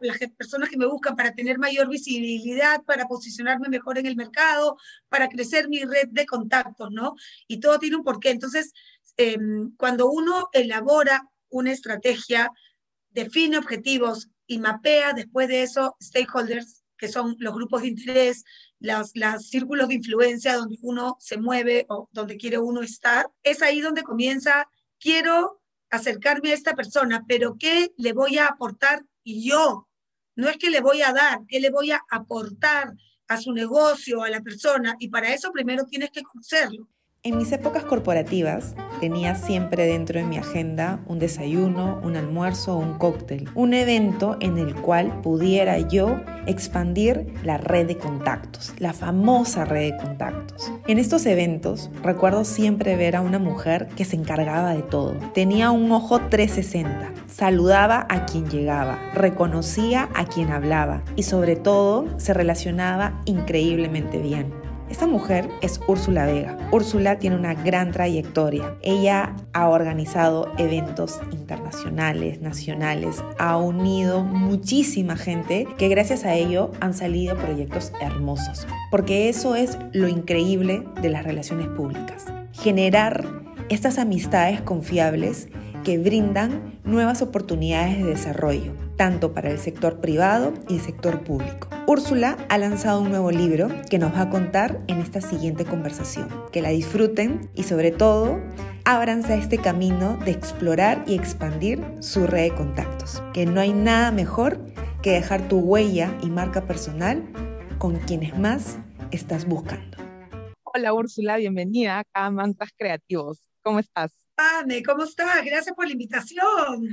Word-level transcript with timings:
las 0.00 0.18
personas 0.36 0.68
que 0.68 0.76
me 0.76 0.86
buscan 0.86 1.16
para 1.16 1.32
tener 1.32 1.58
mayor 1.58 1.88
visibilidad, 1.88 2.82
para 2.84 3.06
posicionarme 3.06 3.68
mejor 3.68 3.98
en 3.98 4.06
el 4.06 4.16
mercado, 4.16 4.76
para 5.08 5.28
crecer 5.28 5.68
mi 5.68 5.84
red 5.84 6.08
de 6.10 6.26
contactos, 6.26 6.90
¿no? 6.90 7.14
Y 7.46 7.60
todo 7.60 7.78
tiene 7.78 7.96
un 7.96 8.04
porqué. 8.04 8.30
Entonces, 8.30 8.72
em, 9.16 9.74
cuando 9.76 10.10
uno 10.10 10.48
elabora 10.52 11.28
una 11.50 11.72
estrategia, 11.72 12.52
define 13.10 13.58
objetivos 13.58 14.28
y 14.46 14.58
mapea 14.58 15.12
después 15.12 15.48
de 15.48 15.62
eso 15.62 15.96
stakeholders, 16.02 16.84
que 16.96 17.08
son 17.08 17.36
los 17.38 17.54
grupos 17.54 17.82
de 17.82 17.88
interés, 17.88 18.44
los, 18.80 19.12
círculos 19.40 19.88
de 19.88 19.94
influencia 19.94 20.56
donde 20.56 20.78
uno 20.82 21.16
se 21.20 21.36
mueve 21.36 21.86
o 21.88 22.08
donde 22.12 22.36
quiere 22.36 22.58
uno 22.58 22.82
estar, 22.82 23.30
es 23.42 23.62
ahí 23.62 23.80
donde 23.80 24.02
comienza, 24.02 24.68
quiero 24.98 25.60
acercarme 25.90 26.50
a 26.50 26.54
esta 26.54 26.74
persona, 26.74 27.24
pero 27.26 27.56
¿qué 27.58 27.92
le 27.96 28.12
voy 28.12 28.38
a 28.38 28.46
aportar 28.46 29.04
yo? 29.34 29.88
No 30.36 30.48
es 30.48 30.56
que 30.56 30.70
le 30.70 30.80
voy 30.80 31.02
a 31.02 31.12
dar, 31.12 31.40
¿qué 31.48 31.60
le 31.60 31.70
voy 31.70 31.90
a 31.90 32.00
aportar 32.10 32.94
a 33.26 33.36
su 33.40 33.52
negocio, 33.52 34.22
a 34.22 34.30
la 34.30 34.40
persona? 34.40 34.96
Y 34.98 35.08
para 35.08 35.34
eso 35.34 35.52
primero 35.52 35.84
tienes 35.84 36.10
que 36.10 36.22
conocerlo. 36.22 36.88
En 37.24 37.36
mis 37.36 37.50
épocas 37.50 37.82
corporativas 37.82 38.76
tenía 39.00 39.34
siempre 39.34 39.86
dentro 39.86 40.20
de 40.20 40.24
mi 40.24 40.38
agenda 40.38 41.00
un 41.08 41.18
desayuno, 41.18 42.00
un 42.04 42.14
almuerzo 42.14 42.76
o 42.76 42.78
un 42.78 42.96
cóctel, 42.96 43.48
un 43.56 43.74
evento 43.74 44.36
en 44.38 44.56
el 44.56 44.76
cual 44.76 45.20
pudiera 45.20 45.80
yo 45.80 46.20
expandir 46.46 47.26
la 47.42 47.58
red 47.58 47.88
de 47.88 47.98
contactos, 47.98 48.72
la 48.78 48.92
famosa 48.92 49.64
red 49.64 49.90
de 49.90 49.96
contactos. 49.96 50.72
En 50.86 51.00
estos 51.00 51.26
eventos 51.26 51.90
recuerdo 52.04 52.44
siempre 52.44 52.94
ver 52.94 53.16
a 53.16 53.20
una 53.20 53.40
mujer 53.40 53.88
que 53.96 54.04
se 54.04 54.14
encargaba 54.14 54.72
de 54.72 54.82
todo. 54.82 55.14
Tenía 55.34 55.72
un 55.72 55.90
ojo 55.90 56.20
360, 56.20 57.14
saludaba 57.26 58.06
a 58.08 58.26
quien 58.26 58.48
llegaba, 58.48 58.96
reconocía 59.12 60.08
a 60.14 60.24
quien 60.24 60.50
hablaba 60.50 61.02
y 61.16 61.24
sobre 61.24 61.56
todo 61.56 62.06
se 62.16 62.32
relacionaba 62.32 63.20
increíblemente 63.24 64.18
bien. 64.18 64.67
Esta 64.90 65.06
mujer 65.06 65.50
es 65.60 65.80
Úrsula 65.86 66.24
Vega. 66.24 66.56
Úrsula 66.72 67.18
tiene 67.18 67.36
una 67.36 67.52
gran 67.54 67.92
trayectoria. 67.92 68.74
Ella 68.82 69.36
ha 69.52 69.68
organizado 69.68 70.50
eventos 70.56 71.20
internacionales, 71.30 72.40
nacionales, 72.40 73.22
ha 73.38 73.58
unido 73.58 74.22
muchísima 74.24 75.16
gente 75.16 75.66
que 75.76 75.88
gracias 75.88 76.24
a 76.24 76.34
ello 76.34 76.70
han 76.80 76.94
salido 76.94 77.36
proyectos 77.36 77.92
hermosos. 78.00 78.66
Porque 78.90 79.28
eso 79.28 79.54
es 79.56 79.76
lo 79.92 80.08
increíble 80.08 80.84
de 81.02 81.10
las 81.10 81.24
relaciones 81.24 81.68
públicas. 81.68 82.24
Generar 82.52 83.26
estas 83.68 83.98
amistades 83.98 84.62
confiables 84.62 85.48
que 85.84 85.98
brindan 85.98 86.80
nuevas 86.84 87.22
oportunidades 87.22 87.98
de 87.98 88.04
desarrollo, 88.04 88.72
tanto 88.96 89.32
para 89.32 89.50
el 89.50 89.58
sector 89.58 90.00
privado 90.00 90.54
y 90.68 90.74
el 90.74 90.80
sector 90.80 91.22
público. 91.24 91.68
Úrsula 91.86 92.36
ha 92.48 92.58
lanzado 92.58 93.00
un 93.00 93.10
nuevo 93.10 93.30
libro 93.30 93.68
que 93.88 93.98
nos 93.98 94.12
va 94.12 94.22
a 94.22 94.30
contar 94.30 94.80
en 94.88 94.98
esta 94.98 95.20
siguiente 95.20 95.64
conversación. 95.64 96.28
Que 96.52 96.62
la 96.62 96.70
disfruten 96.70 97.50
y 97.54 97.62
sobre 97.62 97.90
todo, 97.90 98.40
ábranse 98.84 99.32
a 99.32 99.36
este 99.36 99.58
camino 99.58 100.18
de 100.24 100.32
explorar 100.32 101.04
y 101.06 101.14
expandir 101.14 101.82
su 102.00 102.26
red 102.26 102.50
de 102.50 102.56
contactos. 102.56 103.22
Que 103.32 103.46
no 103.46 103.60
hay 103.60 103.72
nada 103.72 104.10
mejor 104.10 104.60
que 105.02 105.12
dejar 105.12 105.48
tu 105.48 105.58
huella 105.60 106.16
y 106.22 106.30
marca 106.30 106.66
personal 106.66 107.24
con 107.78 107.96
quienes 108.00 108.38
más 108.38 108.78
estás 109.10 109.46
buscando. 109.46 109.96
Hola 110.64 110.92
Úrsula, 110.92 111.38
bienvenida 111.38 112.02
a 112.12 112.30
Mantras 112.30 112.70
Creativos. 112.76 113.42
¿Cómo 113.62 113.78
estás? 113.78 114.27
Pane, 114.38 114.84
¿cómo 114.84 115.02
estás? 115.02 115.44
Gracias 115.44 115.74
por 115.74 115.84
la 115.84 115.92
invitación. 115.94 116.86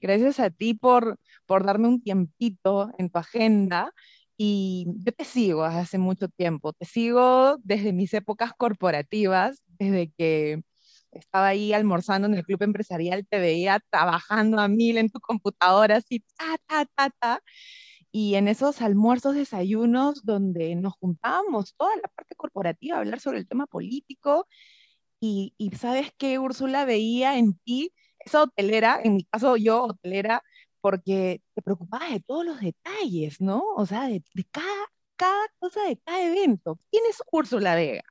Gracias 0.00 0.40
a 0.40 0.48
ti 0.48 0.72
por, 0.72 1.18
por 1.44 1.66
darme 1.66 1.88
un 1.88 2.00
tiempito 2.00 2.90
en 2.96 3.10
tu 3.10 3.18
agenda. 3.18 3.92
Y 4.38 4.86
yo 5.04 5.12
te 5.12 5.26
sigo 5.26 5.64
hace 5.64 5.98
mucho 5.98 6.28
tiempo, 6.28 6.72
te 6.72 6.86
sigo 6.86 7.58
desde 7.62 7.92
mis 7.92 8.14
épocas 8.14 8.52
corporativas, 8.56 9.62
desde 9.78 10.10
que 10.16 10.62
estaba 11.12 11.48
ahí 11.48 11.74
almorzando 11.74 12.28
en 12.28 12.34
el 12.34 12.44
club 12.44 12.62
empresarial, 12.62 13.26
te 13.28 13.40
veía 13.40 13.78
trabajando 13.90 14.58
a 14.58 14.66
mil 14.66 14.96
en 14.96 15.10
tu 15.10 15.20
computadora, 15.20 15.96
así, 15.96 16.24
ta, 16.38 16.56
ta, 16.66 16.86
ta, 16.94 17.10
ta. 17.10 17.40
Y 18.10 18.36
en 18.36 18.48
esos 18.48 18.80
almuerzos, 18.80 19.34
desayunos, 19.34 20.24
donde 20.24 20.74
nos 20.76 20.94
juntábamos 20.94 21.74
toda 21.76 21.94
la 21.96 22.08
parte 22.08 22.34
corporativa 22.36 22.96
a 22.96 23.00
hablar 23.00 23.20
sobre 23.20 23.38
el 23.38 23.46
tema 23.46 23.66
político 23.66 24.46
y, 25.20 25.54
sabes 25.78 26.10
qué, 26.18 26.38
Úrsula, 26.38 26.84
veía 26.84 27.38
en 27.38 27.58
ti 27.58 27.92
esa 28.18 28.42
hotelera, 28.42 29.00
en 29.02 29.16
mi 29.16 29.24
caso 29.24 29.56
yo, 29.56 29.84
hotelera, 29.84 30.42
porque 30.80 31.42
te 31.54 31.62
preocupabas 31.62 32.12
de 32.12 32.20
todos 32.20 32.44
los 32.44 32.60
detalles, 32.60 33.40
¿no? 33.40 33.64
O 33.76 33.86
sea, 33.86 34.08
de, 34.08 34.22
cada, 34.50 34.86
cada 35.16 35.46
cosa 35.58 35.82
de 35.84 35.98
cada 35.98 36.22
evento. 36.22 36.78
¿Quién 36.90 37.04
es 37.08 37.22
Úrsula 37.30 37.74
Vega? 37.74 38.04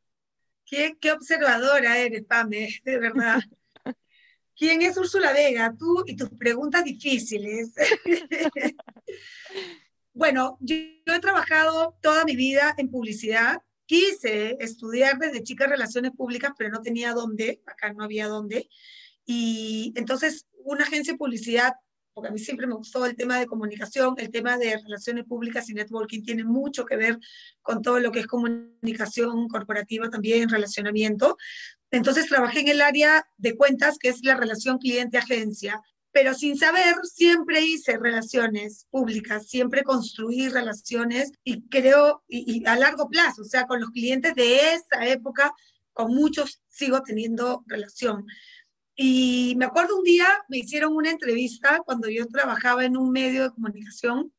Qué, 0.66 0.98
qué 1.00 1.12
observadora 1.12 1.98
eres, 1.98 2.24
Pame, 2.24 2.70
de 2.84 2.98
verdad. 3.00 3.40
¿Quién 4.56 4.82
es 4.82 4.98
Úrsula 4.98 5.34
Vega? 5.34 5.76
Tú 5.78 6.04
y 6.08 6.16
tus 6.16 6.30
preguntas 6.30 6.84
difíciles. 6.84 7.74
bueno, 10.14 10.58
yo, 10.62 10.76
he 10.78 11.20
trabajado 11.20 11.98
toda 12.02 12.24
mi 12.26 12.36
vida 12.36 12.74
en 12.78 12.90
publicidad 12.90 13.62
quise 13.86 14.58
estudiar 14.60 15.18
desde 15.18 15.44
chica 15.44 15.68
relaciones 15.68 16.12
públicas, 16.12 16.52
pero 16.58 16.70
no 16.70 16.82
tenía 16.82 17.14
dónde, 17.14 17.62
acá 17.66 17.94
no 17.94 18.04
había 18.04 18.28
dónde. 18.28 18.70
Y 19.26 19.94
entonces 19.96 20.48
una 20.64 20.84
agencia 20.84 21.14
de 21.14 21.20
publicidad, 21.20 21.74
porque 22.14 22.30
a 22.30 22.32
mí 22.32 22.40
siempre 22.40 22.68
me 22.68 22.76
gustó 22.76 23.06
el 23.06 23.16
tema 23.16 23.40
de 23.40 23.46
comunicación, 23.46 24.16
el 24.18 24.32
tema 24.32 24.58
de 24.58 24.78
relaciones 24.78 25.26
públicas 25.26 25.70
y 25.70 25.74
networking 25.74 26.24
tiene 26.24 26.44
mucho 26.44 26.86
que 26.86 26.96
ver 26.96 27.20
con 27.62 27.82
todo 27.82 28.00
lo 28.00 28.12
que 28.12 28.20
es 28.20 28.28
comunicación 28.28 29.48
corporativa 29.48 30.10
también, 30.10 30.50
relacionamiento. 30.50 31.38
Entonces 31.92 32.28
trabajé 32.28 32.62
en 32.62 32.70
el 32.70 32.82
área 32.82 33.28
de 33.38 33.56
cuentas, 33.56 33.98
que 34.00 34.10
es 34.10 34.24
la 34.24 34.36
relación 34.36 34.78
cliente-agencia 34.78 35.82
pero 36.16 36.34
sin 36.34 36.58
saber 36.58 36.96
siempre 37.04 37.60
hice 37.60 37.98
relaciones 37.98 38.88
públicas, 38.90 39.50
siempre 39.50 39.84
construí 39.84 40.48
relaciones 40.48 41.34
y 41.44 41.68
creo, 41.68 42.24
y, 42.30 42.66
a 42.66 42.78
largo 42.78 43.10
plazo, 43.10 43.42
o 43.42 43.46
sea, 43.46 43.68
con 43.68 43.82
los 43.82 43.90
clientes 43.90 44.34
de 44.34 44.76
esa 44.76 45.06
época, 45.08 45.52
con 45.92 46.16
muchos 46.16 46.62
sigo 46.70 47.02
teniendo 47.02 47.66
relación. 47.68 48.26
Y 48.96 49.56
me 49.58 49.66
acuerdo 49.66 49.98
un 49.98 50.06
día 50.06 50.26
me 50.48 50.60
hicieron 50.60 50.96
una 50.96 51.12
entrevista 51.12 51.82
cuando 51.86 52.10
yo 52.10 52.26
trabajaba 52.28 52.86
en 52.86 52.96
un 52.96 53.12
medio 53.12 53.44
de 53.44 53.52
comunicación 53.52 54.34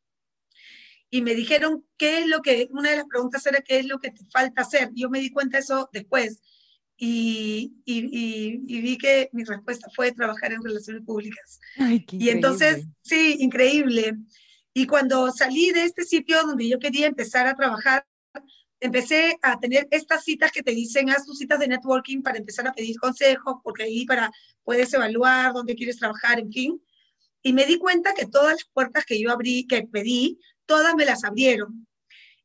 y 1.10 1.20
me 1.20 1.34
dijeron 1.34 1.84
qué 1.98 2.20
es 2.20 2.26
lo 2.26 2.40
que, 2.40 2.68
una 2.70 2.88
de 2.88 2.96
las 2.96 3.06
preguntas 3.06 3.44
era 3.44 3.60
qué 3.60 3.80
es 3.80 3.86
lo 3.86 3.98
que 3.98 4.12
te 4.12 4.24
falta 4.32 4.62
hacer. 4.62 4.92
Yo 4.94 5.10
me 5.10 5.20
di 5.20 5.30
cuenta 5.30 5.58
de 5.58 5.64
eso 5.64 5.90
después 5.92 6.40
y, 6.98 7.74
y, 7.84 8.80
vi 8.80 8.96
que 8.96 9.28
mi 9.32 9.44
respuesta 9.44 9.88
fue 9.94 10.12
trabajar 10.12 10.52
en 10.52 10.62
relaciones 10.62 11.02
públicas. 11.04 11.60
y 12.12 12.30
entonces, 12.30 12.86
sí, 13.02 13.36
increíble. 13.40 14.16
Y 14.72 14.86
cuando 14.86 15.30
salí 15.30 15.72
de 15.72 15.84
este 15.84 16.04
sitio 16.04 16.42
donde 16.42 16.68
yo 16.68 16.78
quería 16.78 17.06
empezar 17.06 17.46
a 17.46 17.54
trabajar, 17.54 18.06
empecé 18.80 19.38
a 19.42 19.58
tener 19.58 19.88
estas 19.90 20.24
citas 20.24 20.52
que 20.52 20.62
te 20.62 20.72
dicen, 20.72 21.10
haz 21.10 21.24
tus 21.24 21.38
citas 21.38 21.58
de 21.58 21.68
networking 21.68 22.22
para 22.22 22.38
empezar 22.38 22.66
a 22.66 22.72
pedir 22.72 22.98
consejos, 22.98 23.56
porque 23.62 23.84
ahí 23.84 24.06
para, 24.06 24.30
puedes 24.64 24.92
evaluar 24.92 25.52
dónde 25.52 25.74
quieres 25.74 25.98
trabajar, 25.98 26.38
en 26.38 26.52
fin. 26.52 26.82
Y 27.42 27.52
me 27.52 27.66
di 27.66 27.78
cuenta 27.78 28.14
que 28.14 28.26
todas 28.26 28.52
las 28.52 28.64
puertas 28.72 29.04
que 29.04 29.20
yo 29.20 29.30
abrí, 29.30 29.66
que 29.66 29.82
pedí, 29.86 30.38
todas 30.64 30.94
me 30.94 31.04
las 31.04 31.24
abrieron. 31.24 31.86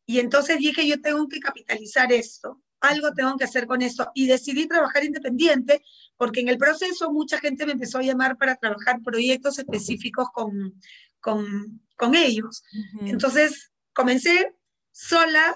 Y 0.06 0.19
entonces 0.19 0.57
dije, 0.57 0.85
yo 0.85 1.00
tengo 1.01 1.28
que 1.28 1.40
capitalizar 1.40 2.11
esto 2.11 2.61
algo 2.81 3.14
tengo 3.14 3.38
que 3.38 3.46
hacer 3.46 3.68
con 3.68 3.81
eso. 3.81 4.12
Y 4.14 4.28
decidí 4.28 4.68
trabajar 4.68 5.03
independiente 5.03 5.81
porque 6.18 6.42
en 6.42 6.50
el 6.50 6.58
proceso 6.58 7.12
mucha 7.12 7.40
gente 7.40 7.66
me 7.66 7.74
empezó 7.74 8.00
a 8.00 8.03
llamar 8.03 8.38
para 8.38 8.56
trabajar 8.56 9.02
proyectos 9.03 9.59
específicos 9.59 10.28
con, 10.34 10.74
con, 11.20 11.81
con 11.96 12.16
ellos. 12.16 12.64
Entonces 13.02 13.72
comencé 13.94 14.53
sola 14.91 15.55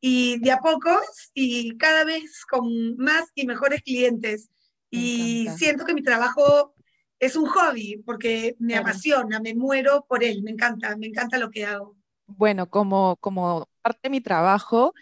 y 0.00 0.38
de 0.40 0.52
a 0.52 0.58
poco 0.58 0.90
y 1.32 1.76
cada 1.78 2.04
vez 2.04 2.44
con 2.44 2.96
más 2.96 3.24
y 3.34 3.46
mejores 3.46 3.82
clientes. 3.82 4.50
y 4.90 5.48
siento 5.56 5.84
que 5.84 5.94
mi 5.94 6.02
trabajo 6.02 6.74
es 7.18 7.36
un 7.36 7.46
hobby 7.46 8.02
porque 8.04 8.56
me 8.58 8.76
apasiona, 8.76 9.40
me 9.40 9.54
muero 9.54 10.04
por 10.08 10.22
él, 10.22 10.42
me 10.42 10.50
encanta, 10.50 10.96
me 10.96 11.06
encanta 11.06 11.38
lo 11.38 11.50
que 11.50 11.64
hago. 11.64 11.96
Bueno, 12.26 12.68
como, 12.68 13.16
como 13.16 13.68
parte 13.82 14.00
de 14.04 14.10
mi 14.10 14.20
trabajo, 14.20 14.94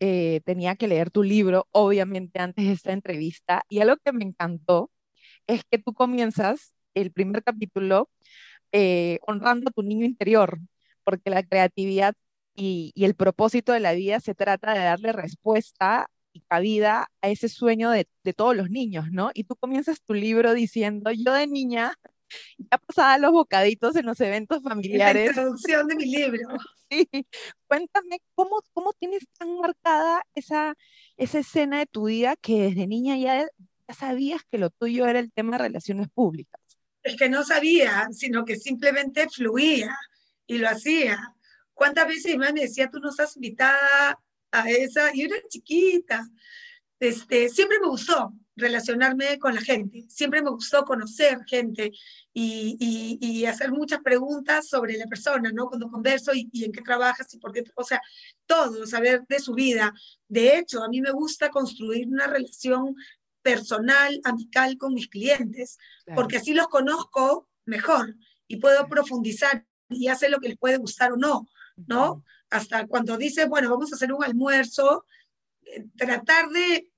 eh, 0.00 0.40
tenía 0.44 0.76
que 0.76 0.88
leer 0.88 1.10
tu 1.10 1.22
libro, 1.22 1.68
obviamente, 1.72 2.40
antes 2.40 2.66
de 2.66 2.72
esta 2.72 2.92
entrevista. 2.92 3.62
Y 3.68 3.80
algo 3.80 3.96
que 4.04 4.12
me 4.12 4.24
encantó 4.24 4.90
es 5.46 5.64
que 5.70 5.78
tú 5.78 5.94
comienzas 5.94 6.74
el 6.94 7.12
primer 7.12 7.42
capítulo 7.42 8.10
eh, 8.72 9.20
honrando 9.26 9.70
a 9.70 9.72
tu 9.72 9.82
niño 9.82 10.04
interior, 10.06 10.58
porque 11.04 11.30
la 11.30 11.42
creatividad 11.44 12.14
y, 12.54 12.92
el 12.96 13.14
propósito 13.14 13.72
de 13.72 13.80
la 13.80 13.92
vida 13.94 14.20
se 14.20 14.34
trata 14.34 14.74
de 14.74 14.80
darle 14.80 15.12
respuesta 15.12 16.08
y 16.32 16.40
cabida 16.42 17.08
a 17.22 17.28
ese 17.30 17.48
sueño 17.48 17.90
de, 17.90 18.08
de, 18.24 18.32
todos 18.32 18.56
los 18.56 18.70
niños, 18.70 19.10
¿no? 19.12 19.30
Y 19.34 19.44
tú 19.44 19.56
comienzas 19.56 20.02
tu 20.02 20.14
libro 20.14 20.54
diciendo, 20.54 21.10
yo 21.12 21.32
de 21.32 21.46
niña 21.46 21.94
Ya 22.70 22.78
pasada 22.78 23.18
los 23.18 23.32
bocaditos 23.32 23.96
en 23.96 24.06
los 24.06 24.20
eventos 24.20 24.62
familiares. 24.62 25.36
La 25.36 25.42
introducción 25.42 25.86
de 25.88 25.96
mi 25.96 26.06
libro. 26.06 26.48
Sí. 26.90 27.08
Cuéntame, 27.66 28.20
¿cómo, 28.34 28.60
cómo 28.72 28.92
tienes 28.92 29.26
tan 29.36 29.58
marcada 29.58 30.22
esa, 30.34 30.76
esa 31.16 31.38
escena 31.40 31.78
de 31.78 31.86
tu 31.86 32.04
vida 32.04 32.36
que 32.36 32.60
desde 32.60 32.86
niña 32.86 33.16
ya, 33.16 33.48
ya 33.88 33.94
sabías 33.94 34.42
que 34.48 34.58
lo 34.58 34.70
tuyo 34.70 35.06
era 35.06 35.18
el 35.18 35.32
tema 35.32 35.56
de 35.56 35.64
relaciones 35.64 36.08
públicas? 36.10 36.60
Es 37.02 37.16
que 37.16 37.28
no 37.28 37.42
sabía, 37.42 38.06
sino 38.12 38.44
que 38.44 38.56
simplemente 38.56 39.28
fluía 39.28 39.96
y 40.46 40.58
lo 40.58 40.68
hacía. 40.68 41.18
¿Cuántas 41.72 42.06
veces 42.06 42.26
mi 42.32 42.38
mamá 42.38 42.52
me 42.52 42.60
decía, 42.60 42.90
tú 42.90 43.00
no 43.00 43.08
estás 43.08 43.34
invitada 43.36 44.20
a 44.52 44.70
esa? 44.70 45.10
Y 45.12 45.22
yo 45.22 45.34
era 45.34 45.48
chiquita. 45.48 46.28
Este, 47.00 47.48
siempre 47.48 47.80
me 47.80 47.88
gustó 47.88 48.32
relacionarme 48.56 49.38
con 49.38 49.54
la 49.54 49.60
gente, 49.60 50.04
siempre 50.08 50.42
me 50.42 50.50
gustó 50.50 50.84
conocer 50.84 51.40
gente 51.46 51.90
y, 52.32 52.76
y, 53.20 53.44
hacer 53.46 53.72
muchas 53.72 54.00
preguntas 54.00 54.68
sobre 54.68 54.96
la 54.96 55.06
persona, 55.06 55.50
¿no? 55.52 55.66
Cuando 55.66 55.90
converso 55.90 56.32
y, 56.34 56.48
y, 56.52 56.64
en 56.64 56.72
qué 56.72 56.82
trabajas 56.82 57.32
y 57.34 57.38
por 57.38 57.52
qué, 57.52 57.64
o 57.74 57.84
sea, 57.84 58.00
todo, 58.46 58.86
saber 58.86 59.24
de 59.28 59.38
su 59.38 59.54
vida. 59.54 59.92
De 60.28 60.58
hecho, 60.58 60.82
a 60.82 60.88
mí 60.88 61.00
me 61.00 61.12
gusta 61.12 61.50
construir 61.50 62.08
una 62.08 62.26
relación 62.26 62.96
personal, 63.42 64.20
amical 64.24 64.78
con 64.78 64.94
mis 64.94 65.08
clientes, 65.08 65.78
claro. 66.04 66.20
porque 66.20 66.38
así 66.38 66.54
los 66.54 66.68
conozco 66.68 67.48
mejor 67.66 68.16
y 68.48 68.56
puedo 68.56 68.86
profundizar 68.88 69.66
y 69.88 70.08
hacer 70.08 70.30
lo 70.30 70.40
que 70.40 70.48
les 70.48 70.58
puede 70.58 70.78
gustar 70.78 71.12
o 71.12 71.16
no, 71.16 71.48
¿no? 71.76 72.24
Hasta 72.50 72.86
cuando 72.86 73.16
dice, 73.16 73.46
bueno, 73.46 73.70
vamos 73.70 73.92
a 73.92 73.96
hacer 73.96 74.12
un 74.12 74.24
almuerzo, 74.24 75.04
eh, 75.62 75.84
tratar 75.96 76.48
de 76.48 76.90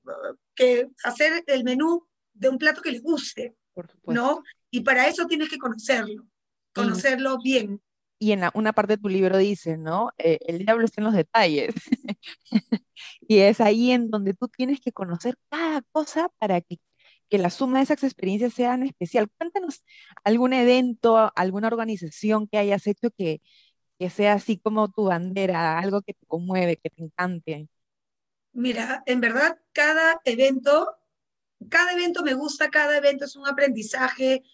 que 0.55 0.89
hacer 1.05 1.45
el 1.47 1.65
menú 1.65 2.07
de 2.33 2.49
un 2.49 2.59
plato 2.59 2.83
que 2.83 2.93
les 2.93 3.03
guste, 3.03 3.57
¿no? 4.05 4.43
Y 4.71 4.81
para 4.81 5.09
eso 5.09 5.27
tienes 5.27 5.49
que 5.49 5.59
conocerlo, 5.59 6.27
conocerlo 6.75 7.39
bien. 7.43 7.81
Y 8.19 8.33
en 8.33 8.41
la, 8.41 8.51
una 8.55 8.73
parte 8.73 8.95
de 8.97 9.03
tu 9.03 9.09
libro 9.09 9.37
dice, 9.37 9.77
¿no? 9.77 10.11
Eh, 10.19 10.39
el 10.47 10.59
diablo 10.59 10.85
está 10.85 11.01
en 11.01 11.05
los 11.07 11.15
detalles. 11.15 11.75
y 13.29 13.39
es 13.39 13.61
ahí 13.61 13.93
en 13.93 14.11
donde 14.11 14.35
tú 14.35 14.49
tienes 14.49 14.81
que 14.81 14.93
conocer 14.93 15.37
cada 15.51 15.83
cosa 15.93 16.31
para 16.39 16.61
que, 16.63 16.79
que 17.29 17.39
la 17.39 17.51
suma 17.51 17.79
de 17.79 17.85
esas 17.85 18.05
experiencias 18.05 18.55
sean 18.55 18.85
especial. 18.85 19.29
Cuéntanos 19.39 19.85
algún 20.25 20.55
evento, 20.55 21.31
alguna 21.37 21.69
organización 21.69 22.49
que 22.49 22.59
hayas 22.59 22.87
hecho 22.87 23.11
que, 23.17 23.43
que 23.99 24.11
sea 24.11 24.35
así 24.35 24.59
como 24.59 24.91
tu 24.91 25.05
bandera, 25.07 25.79
algo 25.79 26.03
que 26.03 26.15
te 26.15 26.27
conmueve, 26.27 26.77
que 26.77 26.91
te 26.91 27.03
encante. 27.03 27.69
Mira, 28.57 29.03
en 29.05 29.21
verdad, 29.21 29.59
cada 29.75 30.19
evento, 30.25 30.97
cada 31.69 31.93
evento 31.93 32.23
me 32.23 32.33
gusta, 32.33 32.71
cada 32.71 32.97
evento 32.97 33.27
es 33.27 33.37
un 33.37 33.47
aprendizaje. 33.47 34.45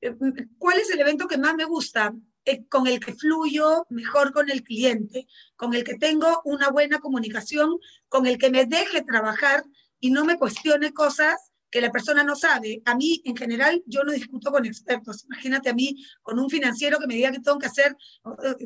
Eh, 0.00 0.16
¿Cuál 0.58 0.80
es 0.80 0.90
el 0.90 0.98
evento 0.98 1.28
que 1.28 1.38
más 1.38 1.54
me 1.54 1.64
gusta? 1.64 2.12
Eh, 2.44 2.66
con 2.66 2.88
el 2.88 2.98
que 2.98 3.14
fluyo 3.14 3.86
mejor 3.88 4.32
con 4.32 4.50
el 4.50 4.64
cliente, 4.64 5.28
con 5.54 5.74
el 5.74 5.84
que 5.84 5.94
tengo 5.94 6.42
una 6.44 6.70
buena 6.70 6.98
comunicación, 6.98 7.78
con 8.08 8.26
el 8.26 8.36
que 8.36 8.50
me 8.50 8.66
deje 8.66 9.02
trabajar 9.02 9.62
y 10.00 10.10
no 10.10 10.24
me 10.24 10.38
cuestione 10.38 10.92
cosas 10.92 11.52
que 11.70 11.80
la 11.80 11.92
persona 11.92 12.24
no 12.24 12.34
sabe. 12.34 12.82
A 12.84 12.96
mí, 12.96 13.22
en 13.24 13.36
general, 13.36 13.80
yo 13.86 14.02
no 14.02 14.10
discuto 14.10 14.50
con 14.50 14.66
expertos. 14.66 15.24
Imagínate 15.26 15.70
a 15.70 15.74
mí 15.74 16.04
con 16.20 16.40
un 16.40 16.50
financiero 16.50 16.98
que 16.98 17.06
me 17.06 17.14
diga 17.14 17.30
que 17.30 17.38
tengo 17.38 17.60
que 17.60 17.66
hacer, 17.66 17.96
eh, 18.42 18.56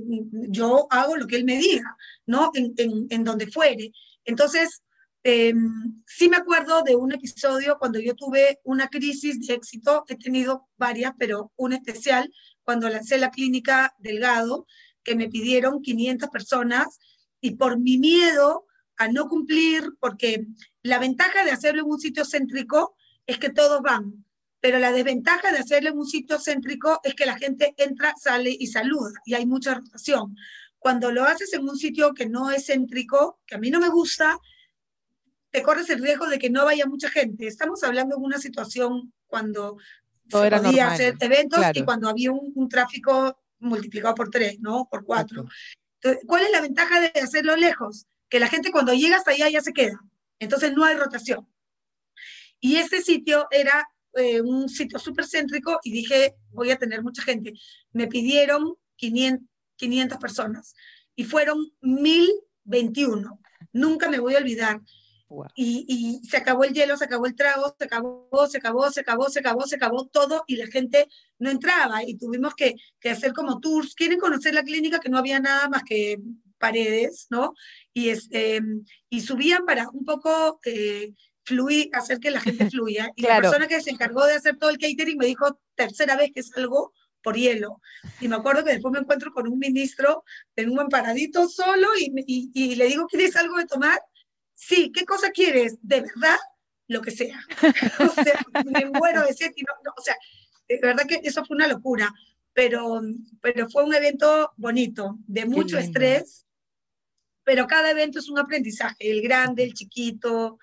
yo 0.48 0.86
hago 0.88 1.16
lo 1.16 1.26
que 1.26 1.36
él 1.36 1.44
me 1.44 1.58
diga, 1.58 1.98
¿no? 2.24 2.50
En 2.54 3.24
donde 3.24 3.46
fuere. 3.46 3.92
Entonces, 4.24 4.82
eh, 5.28 5.52
sí 6.06 6.28
me 6.28 6.36
acuerdo 6.36 6.82
de 6.84 6.94
un 6.94 7.10
episodio 7.10 7.78
cuando 7.80 7.98
yo 7.98 8.14
tuve 8.14 8.60
una 8.62 8.86
crisis 8.86 9.44
de 9.44 9.54
éxito, 9.54 10.04
he 10.06 10.14
tenido 10.14 10.68
varias, 10.76 11.14
pero 11.18 11.52
una 11.56 11.74
especial, 11.74 12.32
cuando 12.62 12.88
lancé 12.88 13.18
la 13.18 13.32
clínica 13.32 13.92
Delgado, 13.98 14.68
que 15.02 15.16
me 15.16 15.28
pidieron 15.28 15.82
500 15.82 16.28
personas 16.28 17.00
y 17.40 17.56
por 17.56 17.76
mi 17.80 17.98
miedo 17.98 18.66
a 18.98 19.08
no 19.08 19.26
cumplir, 19.26 19.94
porque 19.98 20.46
la 20.84 21.00
ventaja 21.00 21.44
de 21.44 21.50
hacerlo 21.50 21.82
en 21.82 21.90
un 21.90 21.98
sitio 21.98 22.24
céntrico 22.24 22.94
es 23.26 23.38
que 23.38 23.50
todos 23.50 23.82
van, 23.82 24.24
pero 24.60 24.78
la 24.78 24.92
desventaja 24.92 25.50
de 25.50 25.58
hacerlo 25.58 25.90
en 25.90 25.98
un 25.98 26.06
sitio 26.06 26.38
céntrico 26.38 27.00
es 27.02 27.16
que 27.16 27.26
la 27.26 27.36
gente 27.36 27.74
entra, 27.78 28.14
sale 28.16 28.56
y 28.56 28.68
saluda 28.68 29.20
y 29.24 29.34
hay 29.34 29.44
mucha 29.44 29.74
rotación. 29.74 30.36
Cuando 30.78 31.10
lo 31.10 31.24
haces 31.24 31.52
en 31.52 31.68
un 31.68 31.76
sitio 31.76 32.14
que 32.14 32.28
no 32.28 32.52
es 32.52 32.66
céntrico, 32.66 33.40
que 33.44 33.56
a 33.56 33.58
mí 33.58 33.70
no 33.70 33.80
me 33.80 33.88
gusta, 33.88 34.38
te 35.56 35.62
corres 35.62 35.88
el 35.88 36.02
riesgo 36.02 36.26
de 36.26 36.38
que 36.38 36.50
no 36.50 36.66
vaya 36.66 36.84
mucha 36.84 37.08
gente. 37.08 37.46
Estamos 37.46 37.82
hablando 37.82 38.16
de 38.16 38.22
una 38.22 38.36
situación 38.36 39.10
cuando 39.26 39.78
Todo 40.28 40.42
se 40.42 40.46
era 40.48 40.58
podía 40.58 40.70
normal. 40.84 40.92
hacer 40.92 41.16
eventos 41.20 41.58
Claro. 41.60 41.80
y 41.80 41.82
cuando 41.82 42.10
había 42.10 42.30
un, 42.30 42.52
un 42.54 42.68
tráfico 42.68 43.40
multiplicado 43.60 44.14
por 44.14 44.28
tres, 44.28 44.60
¿no? 44.60 44.86
Por 44.90 45.02
cuatro. 45.06 45.46
Entonces, 45.94 46.22
¿Cuál 46.26 46.42
es 46.44 46.50
la 46.50 46.60
ventaja 46.60 47.00
de 47.00 47.06
hacerlo 47.22 47.56
lejos? 47.56 48.04
Que 48.28 48.38
la 48.38 48.48
gente 48.48 48.70
cuando 48.70 48.92
llega 48.92 49.16
hasta 49.16 49.30
allá 49.30 49.48
ya 49.48 49.62
se 49.62 49.72
queda. 49.72 49.98
Entonces 50.38 50.74
no 50.74 50.84
hay 50.84 50.94
rotación. 50.94 51.48
Y 52.60 52.76
este 52.76 53.00
sitio 53.00 53.48
era 53.50 53.88
eh, 54.12 54.42
un 54.42 54.68
sitio 54.68 54.98
súper 54.98 55.24
céntrico 55.26 55.80
y 55.82 55.90
dije, 55.90 56.34
voy 56.50 56.70
a 56.70 56.76
tener 56.76 57.02
mucha 57.02 57.22
gente. 57.22 57.54
Me 57.92 58.08
pidieron 58.08 58.74
500, 58.96 59.48
500 59.76 60.18
personas 60.18 60.74
y 61.14 61.24
fueron 61.24 61.66
1021. 61.80 63.40
Nunca 63.72 64.10
me 64.10 64.18
voy 64.18 64.34
a 64.34 64.38
olvidar. 64.38 64.82
Wow. 65.28 65.46
Y, 65.56 65.84
y 65.88 66.26
se 66.28 66.36
acabó 66.36 66.64
el 66.64 66.72
hielo, 66.72 66.96
se 66.96 67.04
acabó 67.04 67.26
el 67.26 67.34
trago, 67.34 67.74
se 67.78 67.84
acabó, 67.84 68.46
se 68.48 68.58
acabó, 68.58 68.90
se 68.90 69.00
acabó, 69.00 69.28
se 69.28 69.40
acabó, 69.40 69.66
se 69.66 69.76
acabó 69.76 70.06
todo 70.06 70.44
y 70.46 70.56
la 70.56 70.66
gente 70.68 71.08
no 71.38 71.50
entraba 71.50 72.04
y 72.04 72.16
tuvimos 72.16 72.54
que, 72.54 72.76
que 73.00 73.10
hacer 73.10 73.32
como 73.32 73.58
tours. 73.60 73.94
Quieren 73.94 74.20
conocer 74.20 74.54
la 74.54 74.62
clínica 74.62 75.00
que 75.00 75.08
no 75.08 75.18
había 75.18 75.40
nada 75.40 75.68
más 75.68 75.82
que 75.82 76.18
paredes, 76.58 77.26
¿no? 77.30 77.54
Y, 77.92 78.10
este, 78.10 78.60
y 79.10 79.20
subían 79.20 79.64
para 79.66 79.88
un 79.90 80.04
poco 80.04 80.60
eh, 80.64 81.12
fluir, 81.44 81.90
hacer 81.92 82.18
que 82.20 82.30
la 82.30 82.40
gente 82.40 82.70
fluya. 82.70 83.10
Y 83.16 83.22
Claro. 83.22 83.42
la 83.42 83.50
persona 83.50 83.66
que 83.68 83.80
se 83.80 83.90
encargó 83.90 84.24
de 84.26 84.34
hacer 84.34 84.56
todo 84.58 84.70
el 84.70 84.78
catering 84.78 85.18
me 85.18 85.26
dijo, 85.26 85.58
tercera 85.74 86.16
vez 86.16 86.30
que 86.34 86.42
salgo 86.42 86.92
por 87.22 87.36
hielo. 87.36 87.80
Y 88.20 88.28
me 88.28 88.36
acuerdo 88.36 88.64
que 88.64 88.70
después 88.70 88.92
me 88.92 89.00
encuentro 89.00 89.32
con 89.32 89.48
un 89.48 89.58
ministro 89.58 90.22
en 90.54 90.70
un 90.70 90.80
emparadito 90.80 91.48
solo 91.48 91.88
y, 91.98 92.12
y, 92.26 92.50
y 92.54 92.74
le 92.76 92.86
digo, 92.86 93.06
¿quieres 93.08 93.34
algo 93.34 93.56
de 93.58 93.66
tomar? 93.66 94.00
Sí, 94.56 94.90
¿qué 94.92 95.04
cosa 95.04 95.30
quieres? 95.30 95.78
De 95.82 96.00
verdad, 96.00 96.38
lo 96.88 97.02
que 97.02 97.10
sea. 97.10 97.38
o 98.00 98.12
sea, 98.12 98.40
me 98.64 98.86
muero 98.86 99.24
de 99.24 99.34
sed 99.34 99.52
y 99.54 99.62
no, 99.62 99.72
no, 99.84 99.92
o 99.96 100.00
sea, 100.00 100.16
de 100.66 100.80
verdad 100.82 101.06
que 101.06 101.20
eso 101.22 101.44
fue 101.44 101.56
una 101.56 101.68
locura, 101.68 102.12
pero, 102.52 103.00
pero 103.40 103.68
fue 103.68 103.84
un 103.84 103.94
evento 103.94 104.52
bonito, 104.56 105.18
de 105.26 105.44
mucho 105.44 105.78
estrés, 105.78 106.46
pero 107.44 107.66
cada 107.66 107.90
evento 107.90 108.18
es 108.18 108.28
un 108.28 108.38
aprendizaje, 108.38 109.10
el 109.10 109.20
grande, 109.22 109.62
el 109.62 109.74
chiquito, 109.74 110.58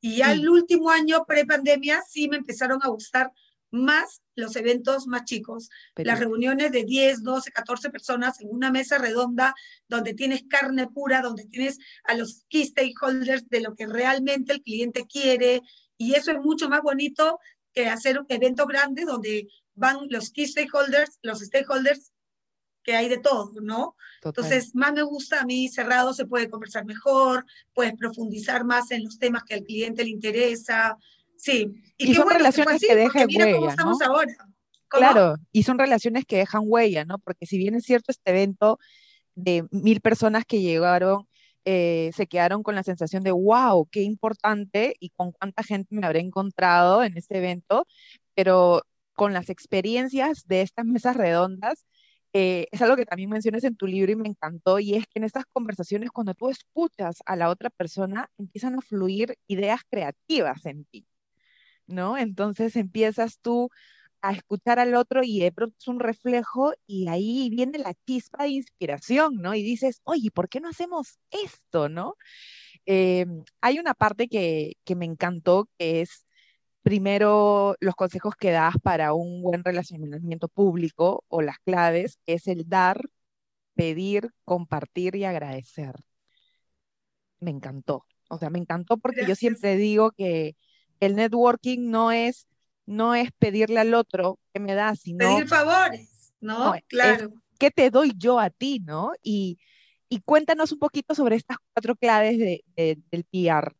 y 0.00 0.16
ya 0.16 0.34
Sí. 0.34 0.46
último 0.48 0.90
año 0.90 1.24
pre-pandemia 1.24 2.02
sí 2.08 2.28
me 2.28 2.36
empezaron 2.36 2.80
a 2.82 2.88
gustar 2.88 3.32
más 3.70 4.22
los 4.34 4.56
eventos 4.56 5.06
más 5.06 5.24
chicos, 5.24 5.70
las 5.96 6.18
reuniones 6.18 6.72
de 6.72 6.84
10, 6.84 7.22
12, 7.22 7.52
14 7.52 7.90
personas 7.90 8.40
en 8.40 8.48
una 8.50 8.70
mesa 8.70 8.98
redonda 8.98 9.54
donde 9.88 10.14
tienes 10.14 10.44
carne 10.48 10.88
pura, 10.88 11.20
donde 11.20 11.46
tienes 11.46 11.78
a 12.04 12.14
los 12.14 12.44
key 12.48 12.64
stakeholders 12.64 13.48
de 13.48 13.60
lo 13.60 13.74
que 13.74 13.86
realmente 13.86 14.52
el 14.52 14.62
cliente 14.62 15.06
quiere, 15.06 15.62
y 15.96 16.14
eso 16.14 16.32
es 16.32 16.38
mucho 16.38 16.68
más 16.68 16.82
bonito 16.82 17.38
que 17.72 17.88
hacer 17.88 18.18
un 18.18 18.26
evento 18.28 18.66
grande 18.66 19.04
donde 19.04 19.48
van 19.74 19.98
los 20.08 20.30
key 20.30 20.46
stakeholders, 20.46 21.18
los 21.22 21.40
stakeholders 21.40 22.12
que 22.82 22.94
hay 22.96 23.08
de 23.08 23.18
todo, 23.18 23.52
¿no? 23.60 23.96
total. 24.20 24.44
Entonces, 24.44 24.74
más 24.74 24.92
me 24.92 25.02
gusta 25.02 25.40
a 25.40 25.44
mí 25.44 25.68
cerrado, 25.68 26.14
se 26.14 26.26
puede 26.26 26.48
conversar 26.48 26.86
mejor, 26.86 27.44
puedes 27.74 27.94
profundizar 27.94 28.64
más 28.64 28.90
en 28.90 29.04
los 29.04 29.18
temas 29.18 29.44
que 29.44 29.54
al 29.54 29.64
cliente 29.64 30.04
le 30.04 30.10
interesa. 30.10 30.96
Sí. 31.40 31.82
Y 31.96 32.06
qué 32.08 32.14
son 32.14 32.24
bueno 32.24 32.38
relaciones 32.38 32.80
que 32.80 32.94
dejan 32.94 33.26
mira 33.26 33.46
cómo 33.46 33.56
huella, 33.56 33.70
estamos 33.70 33.98
¿no? 33.98 34.06
ahora. 34.06 34.34
¿Cómo? 34.88 35.00
Claro, 35.00 35.36
y 35.52 35.62
son 35.62 35.78
relaciones 35.78 36.24
que 36.26 36.36
dejan 36.36 36.62
huella, 36.64 37.04
¿no? 37.04 37.18
Porque 37.18 37.46
si 37.46 37.56
bien 37.56 37.74
es 37.74 37.84
cierto 37.84 38.10
este 38.10 38.30
evento 38.30 38.78
de 39.34 39.66
mil 39.70 40.00
personas 40.00 40.44
que 40.44 40.60
llegaron, 40.60 41.26
eh, 41.64 42.10
se 42.14 42.26
quedaron 42.26 42.62
con 42.62 42.74
la 42.74 42.82
sensación 42.82 43.22
de, 43.22 43.30
wow, 43.30 43.86
qué 43.90 44.02
importante 44.02 44.96
y 44.98 45.10
con 45.10 45.32
cuánta 45.32 45.62
gente 45.62 45.94
me 45.94 46.06
habré 46.06 46.20
encontrado 46.20 47.04
en 47.04 47.16
este 47.16 47.38
evento, 47.38 47.86
pero 48.34 48.82
con 49.14 49.32
las 49.32 49.48
experiencias 49.48 50.46
de 50.46 50.62
estas 50.62 50.84
mesas 50.84 51.16
redondas, 51.16 51.86
eh, 52.32 52.66
es 52.70 52.82
algo 52.82 52.96
que 52.96 53.06
también 53.06 53.30
mencionas 53.30 53.64
en 53.64 53.76
tu 53.76 53.86
libro 53.86 54.12
y 54.12 54.16
me 54.16 54.28
encantó, 54.28 54.78
y 54.78 54.94
es 54.94 55.04
que 55.06 55.18
en 55.18 55.24
estas 55.24 55.44
conversaciones, 55.52 56.10
cuando 56.10 56.34
tú 56.34 56.48
escuchas 56.48 57.16
a 57.26 57.36
la 57.36 57.48
otra 57.48 57.70
persona, 57.70 58.28
empiezan 58.38 58.76
a 58.76 58.80
fluir 58.80 59.36
ideas 59.48 59.80
creativas 59.90 60.64
en 60.66 60.84
ti, 60.86 61.06
¿no? 61.90 62.18
Entonces 62.18 62.76
empiezas 62.76 63.38
tú 63.40 63.70
a 64.22 64.32
escuchar 64.32 64.78
al 64.78 64.94
otro 64.94 65.22
y 65.24 65.40
de 65.40 65.52
pronto 65.52 65.76
es 65.78 65.88
un 65.88 66.00
reflejo 66.00 66.72
y 66.86 67.08
ahí 67.08 67.48
viene 67.50 67.78
la 67.78 67.94
chispa 68.06 68.44
de 68.44 68.50
inspiración, 68.50 69.36
¿no? 69.36 69.54
Y 69.54 69.62
dices, 69.62 70.00
oye, 70.04 70.30
¿por 70.30 70.48
qué 70.48 70.60
no 70.60 70.68
hacemos 70.68 71.18
esto, 71.30 71.88
no? 71.88 72.16
Eh, 72.86 73.26
hay 73.60 73.78
una 73.78 73.94
parte 73.94 74.28
que, 74.28 74.74
que 74.84 74.96
me 74.96 75.06
encantó 75.06 75.68
que 75.78 76.02
es 76.02 76.26
primero 76.82 77.76
los 77.80 77.94
consejos 77.94 78.34
que 78.36 78.50
das 78.52 78.74
para 78.82 79.14
un 79.14 79.42
buen 79.42 79.64
relacionamiento 79.64 80.48
público 80.48 81.24
o 81.28 81.42
las 81.42 81.58
claves 81.60 82.18
es 82.26 82.46
el 82.48 82.68
dar, 82.68 83.00
pedir, 83.74 84.30
compartir 84.44 85.16
y 85.16 85.24
agradecer. 85.24 85.94
Me 87.40 87.50
encantó. 87.50 88.04
O 88.28 88.38
sea, 88.38 88.50
me 88.50 88.58
encantó 88.58 88.98
porque 88.98 89.26
yo 89.26 89.34
siempre 89.34 89.76
digo 89.76 90.12
que 90.12 90.56
el 91.00 91.16
networking 91.16 91.90
no 91.90 92.12
es, 92.12 92.46
no 92.86 93.14
es 93.14 93.30
pedirle 93.38 93.80
al 93.80 93.94
otro 93.94 94.38
que 94.52 94.60
me 94.60 94.74
da, 94.74 94.94
sino... 94.94 95.18
Pedir 95.18 95.48
favores, 95.48 96.32
¿no? 96.40 96.74
claro. 96.86 97.32
¿Qué 97.58 97.70
te 97.70 97.90
doy 97.90 98.12
yo 98.16 98.38
a 98.40 98.48
ti, 98.48 98.80
no? 98.80 99.12
Y, 99.22 99.58
cuéntanos 100.24 100.72
un 100.72 100.78
poquito 100.78 101.14
sobre 101.14 101.36
estas 101.36 101.58
cuatro 101.72 101.94
claves 101.94 102.38
del 102.38 103.24
PR. 103.30 103.74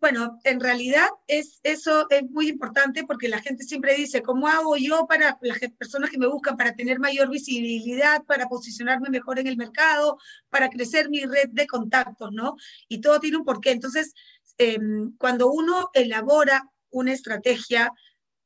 Bueno, 0.00 0.38
en 0.44 0.60
realidad 0.60 1.08
es, 1.26 1.60
eso 1.62 2.06
es 2.08 2.22
muy 2.30 2.48
importante 2.48 3.04
porque 3.04 3.28
la 3.28 3.40
gente 3.40 3.64
siempre 3.64 3.94
dice, 3.94 4.22
¿cómo 4.22 4.48
hago 4.48 4.78
yo 4.78 5.06
para 5.06 5.38
las 5.42 5.58
personas 5.78 6.08
que 6.08 6.16
me 6.16 6.26
buscan 6.26 6.56
para 6.56 6.74
tener 6.74 6.98
mayor 6.98 7.28
visibilidad, 7.28 8.24
para 8.24 8.48
posicionarme 8.48 9.10
mejor 9.10 9.38
en 9.38 9.46
el 9.46 9.58
mercado, 9.58 10.16
para 10.48 10.70
crecer 10.70 11.10
mi 11.10 11.20
red 11.24 11.50
de 11.50 11.66
contactos, 11.66 12.32
¿no? 12.32 12.56
Y 12.88 13.02
todo 13.02 13.20
tiene 13.20 13.36
un 13.36 13.44
porqué. 13.44 13.72
Entonces, 13.72 14.14
em, 14.60 15.16
cuando 15.16 15.50
uno 15.50 15.88
elabora 15.94 16.68
una 16.90 17.14
estrategia, 17.14 17.92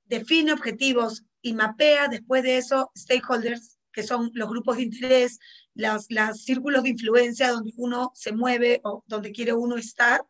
define 0.04 0.52
objetivos 0.52 1.24
y 1.42 1.54
mapea 1.54 2.06
después 2.06 2.44
de 2.44 2.58
eso 2.58 2.92
stakeholders, 2.96 3.78
que 3.90 4.04
son 4.04 4.30
los 4.34 4.48
grupos 4.48 4.76
de 4.76 4.84
interés, 4.84 5.40
los, 5.74 6.06
los 6.10 6.44
círculos 6.44 6.84
de 6.84 6.90
influencia 6.90 7.50
donde 7.50 7.72
uno 7.76 8.12
se 8.14 8.30
mueve 8.30 8.80
o 8.84 9.02
donde 9.08 9.32
quiere 9.32 9.54
uno 9.54 9.76
estar, 9.76 10.22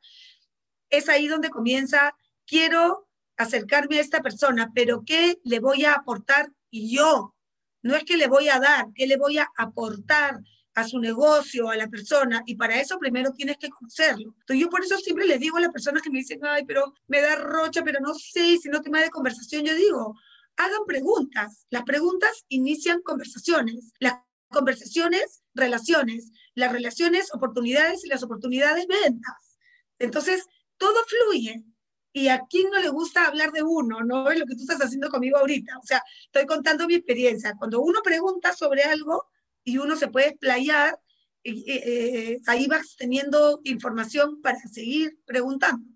es 0.89 1.11
ahí 1.11 1.29
donde 1.29 1.51
comienza, 1.51 2.17
quiero 2.47 3.07
acercarme 3.37 3.99
a 3.99 4.01
esta 4.01 4.23
persona, 4.23 4.73
pero 4.75 5.03
¿qué 5.05 5.39
le 5.45 5.61
voy 5.61 5.85
a 5.85 5.95
aportar 5.95 6.51
yo? 6.71 7.35
No 7.83 7.95
es 7.95 8.05
que 8.05 8.17
le 8.17 8.27
voy 8.27 8.49
a 8.49 8.59
dar, 8.59 8.87
¿qué 8.95 9.07
le 9.07 9.19
voy 9.19 9.37
a 9.37 9.51
aportar 9.59 10.41
a 10.75 10.87
su 10.87 10.99
negocio, 10.99 11.71
a 11.71 11.77
la 11.77 11.89
persona? 11.89 12.43
Y 12.47 12.57
para 12.57 12.81
eso 12.81 12.99
primero 12.99 13.33
tienes 13.33 13.57
que 13.59 13.71
conocerlo. 13.71 14.35
Entonces 14.41 14.61
yo 14.61 14.69
por 14.69 14.85
eso 14.85 14.97
siempre 14.99 15.27
les 15.27 15.41
digo 15.41 15.57
a 15.57 15.61
las 15.61 15.73
personas 15.73 16.03
que 16.03 16.11
me 16.11 16.19
dicen, 16.19 16.41
ay, 16.43 16.65
pero 16.65 16.93
me 17.07 17.21
da 17.21 17.37
rocha, 17.37 17.83
pero 17.83 18.01
no 18.01 18.15
sé, 18.15 18.59
si 18.59 18.69
no 18.69 18.83
tema 18.83 19.01
de 19.01 19.11
conversación, 19.11 19.65
yo 19.65 19.75
digo, 19.75 20.15
hagan 20.57 20.85
preguntas. 20.87 21.67
Las 21.71 21.85
preguntas 21.85 22.45
inician 22.49 23.03
conversaciones. 23.03 23.93
Las 23.99 24.19
conversaciones, 24.49 25.43
relaciones. 25.55 26.33
Las 26.55 26.73
relaciones, 26.73 27.33
oportunidades 27.35 28.05
y 28.05 28.09
las 28.09 28.23
oportunidades, 28.23 28.87
ventas. 28.87 29.59
Entonces, 29.99 30.47
todo 30.77 30.97
fluye. 31.07 31.65
Y 32.13 32.29
a 32.29 32.43
quién 32.49 32.71
no 32.71 32.79
le 32.79 32.91
gusta 32.91 33.27
hablar 33.27 33.51
de 33.51 33.65
uno, 33.65 34.03
¿no? 34.05 34.31
Es 34.31 34.39
lo 34.39 34.47
que 34.47 34.55
tú 34.55 34.61
estás 34.61 34.81
haciendo 34.81 35.11
conmigo 35.11 35.37
ahorita. 35.39 35.77
O 35.79 35.87
sea, 35.87 36.01
estoy 36.27 36.47
contando 36.47 36.87
mi 36.87 36.95
experiencia. 36.95 37.55
Cuando 37.59 37.81
uno 37.81 38.01
pregunta 38.05 38.53
sobre 38.53 38.85
algo 38.85 39.27
y 39.65 39.79
uno 39.79 39.97
se 39.97 40.09
puede 40.09 40.29
explayar, 40.29 40.99
eh, 41.43 42.41
ahí 42.47 42.67
vas 42.67 42.97
teniendo 42.97 43.61
información 43.65 44.41
para 44.41 44.59
seguir 44.61 45.19
preguntando. 45.27 45.87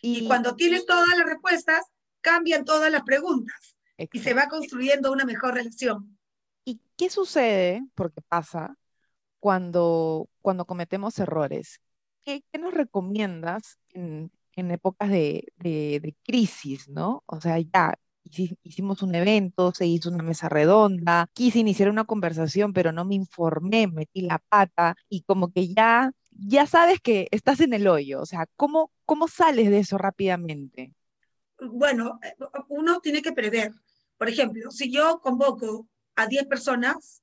Y, 0.00 0.26
cuando 0.26 0.54
tienes 0.54 0.86
todas 0.86 1.08
las 1.16 1.26
respuestas, 1.26 1.82
cambian 2.20 2.64
todas 2.64 2.90
las 2.90 3.02
preguntas 3.02 3.76
y 4.12 4.18
se 4.20 4.34
va 4.34 4.48
construyendo 4.48 5.10
una 5.10 5.24
mejor 5.24 5.54
relación. 5.54 6.18
¿Y 6.64 6.80
qué 6.96 7.10
sucede, 7.10 7.82
porque 7.94 8.20
pasa, 8.20 8.76
cuando, 9.40 10.28
cuando 10.40 10.64
cometemos 10.66 11.18
errores? 11.18 11.80
¿qué, 12.52 12.58
nos 12.58 12.74
recomiendas 12.74 13.78
en, 13.90 14.30
épocas 14.54 15.08
de, 15.10 16.14
crisis, 16.24 16.88
¿no? 16.88 17.22
O 17.26 17.40
sea, 17.40 17.58
ya 17.58 17.98
hicimos 18.62 19.02
un 19.02 19.14
evento, 19.14 19.72
se 19.74 19.86
hizo 19.86 20.10
una 20.10 20.22
mesa 20.22 20.48
redonda, 20.48 21.28
quise 21.32 21.58
iniciar 21.58 21.88
una 21.90 22.04
conversación, 22.04 22.72
pero 22.72 22.92
no 22.92 23.04
me 23.04 23.14
informé, 23.14 23.86
metí 23.86 24.22
la 24.22 24.38
pata 24.38 24.96
y 25.08 25.22
como 25.22 25.52
que 25.52 25.68
ya, 25.68 26.12
ya 26.30 26.66
sabes 26.66 27.00
que 27.00 27.28
estás 27.30 27.60
en 27.60 27.72
el 27.72 27.86
hoyo. 27.86 28.20
O 28.20 28.26
sea, 28.26 28.46
¿cómo, 28.56 28.90
cómo 29.04 29.28
sales 29.28 29.70
de 29.70 29.78
eso 29.80 29.98
rápidamente? 29.98 30.92
Bueno, 31.60 32.18
eh, 32.22 32.34
uno 32.68 33.00
tiene 33.00 33.22
que 33.22 33.32
prever. 33.32 33.72
Por 34.16 34.28
ejemplo, 34.28 34.70
si 34.70 34.90
yo 34.90 35.20
convoco 35.20 35.88
a 36.16 36.26
10 36.26 36.46
personas, 36.46 37.22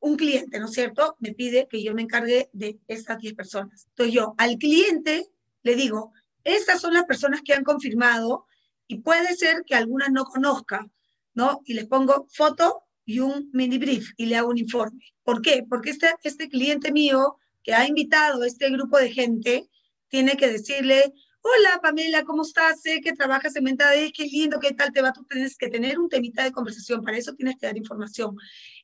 un 0.00 0.16
cliente, 0.16 0.58
¿no 0.58 0.66
es 0.66 0.72
cierto?, 0.72 1.16
me 1.20 1.32
pide 1.32 1.68
que 1.68 1.82
yo 1.82 1.94
me 1.94 2.02
encargue 2.02 2.50
de 2.52 2.80
estas 2.88 3.18
10 3.18 3.34
personas. 3.34 3.86
Entonces 3.90 4.14
yo 4.14 4.34
al 4.36 4.58
cliente 4.58 5.30
le 5.62 5.76
digo, 5.76 6.12
estas 6.44 6.80
son 6.80 6.94
las 6.94 7.04
personas 7.04 7.40
que 7.42 7.54
han 7.54 7.62
confirmado 7.62 8.46
y 8.86 8.98
puede 8.98 9.34
ser 9.36 9.62
que 9.66 9.74
algunas 9.74 10.10
no 10.10 10.24
conozca, 10.24 10.86
¿no? 11.34 11.60
Y 11.64 11.74
les 11.74 11.86
pongo 11.86 12.26
foto 12.30 12.82
y 13.04 13.20
un 13.20 13.50
mini 13.52 13.78
brief 13.78 14.12
y 14.16 14.26
le 14.26 14.36
hago 14.36 14.50
un 14.50 14.58
informe. 14.58 15.00
¿Por 15.22 15.42
qué? 15.42 15.64
Porque 15.68 15.90
este, 15.90 16.14
este 16.22 16.48
cliente 16.48 16.92
mío 16.92 17.36
que 17.62 17.74
ha 17.74 17.86
invitado 17.86 18.42
a 18.42 18.46
este 18.46 18.70
grupo 18.70 18.98
de 18.98 19.12
gente 19.12 19.68
tiene 20.08 20.36
que 20.36 20.48
decirle, 20.48 21.12
hola 21.40 21.80
Pamela, 21.82 22.24
¿cómo 22.24 22.42
estás? 22.42 22.82
Sé 22.82 23.00
que 23.00 23.12
trabajas 23.12 23.56
en 23.56 23.64
Mentades, 23.64 24.12
qué 24.14 24.24
lindo, 24.24 24.60
qué 24.60 24.72
tal 24.72 24.92
te 24.92 25.02
va. 25.02 25.12
Tú 25.12 25.24
tienes 25.24 25.56
que 25.56 25.68
tener 25.68 25.98
un 25.98 26.08
temita 26.08 26.44
de 26.44 26.52
conversación, 26.52 27.02
para 27.02 27.16
eso 27.16 27.34
tienes 27.34 27.56
que 27.56 27.66
dar 27.66 27.76
información. 27.76 28.36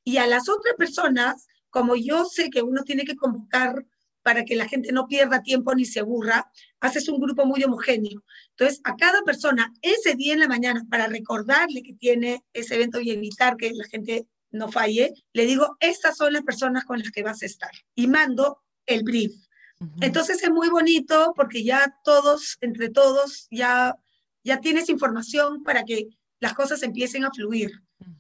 Y 0.05 0.17
a 0.17 0.27
las 0.27 0.49
otras 0.49 0.75
personas, 0.77 1.47
como 1.71 1.97
yo 1.97 2.25
sé 2.25 2.51
que 2.51 2.63
uno 2.63 2.83
tiene 2.83 3.05
que 3.05 3.17
convocar 3.17 3.85
para 4.29 4.45
que 4.45 4.57
la 4.57 4.69
gente 4.69 4.93
no 4.93 5.07
pierda 5.07 5.43
tiempo 5.43 5.75
ni 5.75 5.87
se 5.87 6.01
aburra, 6.01 6.53
haces 6.81 7.09
un 7.09 7.19
grupo 7.19 7.47
muy 7.47 7.65
homogéneo. 7.65 8.23
Entonces, 8.51 8.83
a 8.85 8.95
cada 8.95 9.23
persona 9.23 9.73
ese 9.81 10.17
día 10.17 10.35
en 10.35 10.41
la 10.41 10.49
mañana, 10.49 10.85
para 10.91 11.07
recordarle 11.07 11.83
que 11.83 11.95
tiene 11.95 12.45
ese 12.53 12.75
evento 12.75 13.01
y 13.01 13.11
evitar 13.11 13.57
que 13.57 13.73
la 13.73 13.85
gente 13.85 14.27
no 14.51 14.71
falle, 14.71 15.15
le 15.33 15.47
digo, 15.47 15.79
estas 15.81 16.19
son 16.19 16.35
las 16.35 16.43
personas 16.43 16.85
con 16.85 16.99
las 16.99 17.11
que 17.11 17.23
vas 17.23 17.43
a 17.43 17.47
estar. 17.47 17.71
Y 17.95 18.07
mando 18.07 18.61
el 18.85 19.03
brief 19.03 19.33
entonces 20.03 20.43
es 20.43 20.51
muy 20.51 20.69
bonito 20.69 21.33
porque 21.35 21.65
ya 21.65 21.97
todos, 22.05 22.59
entre 22.61 22.91
todos, 22.91 23.47
ya, 23.51 23.97
ya 24.45 24.61
tienes 24.61 24.91
información 24.91 25.63
para 25.63 25.85
que 25.85 26.09
las 26.39 26.53
cosas 26.53 26.83
empiecen 26.83 27.25
a 27.25 27.31
fluir. 27.31 27.71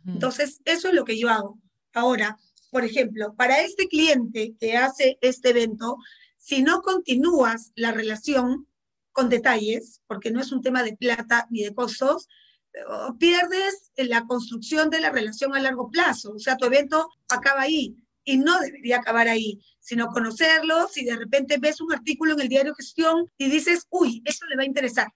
Entonces, 0.06 0.62
eso 0.64 0.88
es 0.88 0.94
lo 0.94 1.04
que 1.04 1.18
yo 1.18 1.28
hago. 1.28 1.60
Ahora, 1.92 2.38
por 2.70 2.84
ejemplo, 2.84 3.34
para 3.34 3.60
este 3.60 3.88
cliente 3.88 4.54
que 4.58 4.76
hace 4.76 5.18
este 5.20 5.50
evento, 5.50 5.96
si 6.36 6.62
no 6.62 6.82
continúas 6.82 7.72
la 7.74 7.92
relación 7.92 8.66
con 9.12 9.28
detalles, 9.28 10.02
porque 10.06 10.30
no 10.30 10.40
es 10.40 10.52
un 10.52 10.62
tema 10.62 10.82
de 10.82 10.96
plata 10.96 11.46
ni 11.50 11.62
de 11.62 11.74
costos, 11.74 12.28
eh, 12.72 12.80
pierdes 13.18 13.90
la 13.96 14.26
construcción 14.26 14.90
de 14.90 15.00
la 15.00 15.10
relación 15.10 15.54
a 15.54 15.60
largo 15.60 15.90
plazo. 15.90 16.32
O 16.32 16.38
sea, 16.38 16.56
tu 16.56 16.66
evento 16.66 17.10
acaba 17.28 17.62
ahí 17.62 17.96
y 18.24 18.36
no 18.36 18.60
debería 18.60 18.98
acabar 18.98 19.26
ahí, 19.28 19.60
sino 19.80 20.08
conocerlo, 20.08 20.86
si 20.88 21.04
de 21.04 21.16
repente 21.16 21.56
ves 21.58 21.80
un 21.80 21.92
artículo 21.92 22.34
en 22.34 22.40
el 22.40 22.48
diario 22.48 22.74
Gestión 22.74 23.30
y 23.38 23.50
dices, 23.50 23.86
uy, 23.90 24.22
eso 24.24 24.44
le 24.46 24.56
va 24.56 24.62
a 24.62 24.66
interesar. 24.66 25.08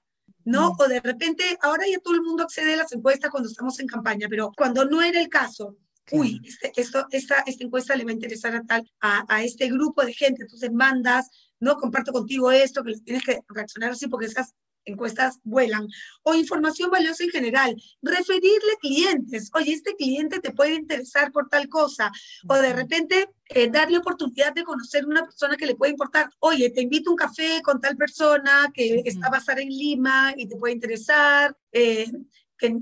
¿no? 0.45 0.73
O 0.79 0.89
de 0.89 1.01
repente, 1.01 1.45
ahora 1.63 1.85
ya 1.89 1.99
todo 2.01 2.15
el 2.15 2.23
mundo 2.23 2.43
accede 2.43 2.75
a 2.75 2.79
las 2.79 2.93
encuestas 2.93 3.31
cuando 3.31 3.49
estamos 3.49 3.79
en 3.81 3.87
campaña, 3.87 4.27
pero 4.29 4.53
cuando 4.57 4.85
no 4.85 5.03
era 5.03 5.21
el 5.21 5.29
caso, 5.29 5.77
uy, 6.11 6.41
este, 6.45 6.73
esto, 6.77 7.07
esta, 7.11 7.43
esta 7.47 7.65
encuesta 7.65 7.97
le 7.97 8.05
va 8.05 8.11
a 8.11 8.15
interesar 8.15 8.55
a 8.55 8.63
tal, 8.63 8.91
a, 9.01 9.25
a, 9.29 9.45
este 9.45 9.69
grupo 9.69 10.05
de 10.05 10.13
gente, 10.13 10.43
entonces 10.43 10.73
mandas, 10.73 11.29
no 11.61 11.77
comparto 11.77 12.13
contigo 12.13 12.51
esto, 12.51 12.83
que 12.83 12.95
tienes 13.05 13.25
que 13.25 13.41
reaccionar 13.49 13.93
así 13.93 14.09
porque 14.09 14.27
estás 14.27 14.55
encuestas 14.85 15.39
vuelan, 15.45 15.87
o 16.23 16.35
información 16.35 16.91
valiosa 16.91 17.25
en 17.25 17.31
general, 17.31 17.77
referirle 18.03 18.77
clientes, 18.81 19.51
oye, 19.55 19.73
este 19.73 19.95
cliente 19.95 20.41
te 20.41 20.53
puede 20.53 20.75
interesar 20.75 21.33
por 21.33 21.49
tal 21.49 21.69
cosa, 21.69 22.11
o 22.49 22.55
de 22.55 22.73
repente 22.73 23.29
eh, 23.49 23.69
darle 23.71 23.99
oportunidad 23.99 24.53
de 24.55 24.65
conocer 24.65 25.07
una 25.07 25.23
persona 25.23 25.57
que 25.57 25.67
le 25.67 25.77
puede 25.77 25.93
importar, 25.93 26.31
oye, 26.41 26.71
te 26.71 26.83
invito 26.83 27.11
a 27.11 27.13
un 27.13 27.17
café 27.17 27.61
con 27.63 27.81
tal 27.81 27.97
persona 27.97 28.71
que 28.73 29.03
está 29.05 29.29
basada 29.31 29.63
en 29.63 29.69
Lima 29.69 30.35
y 30.37 30.47
te 30.47 30.57
puede 30.57 30.75
interesar. 30.75 31.57
Eh, 31.71 32.11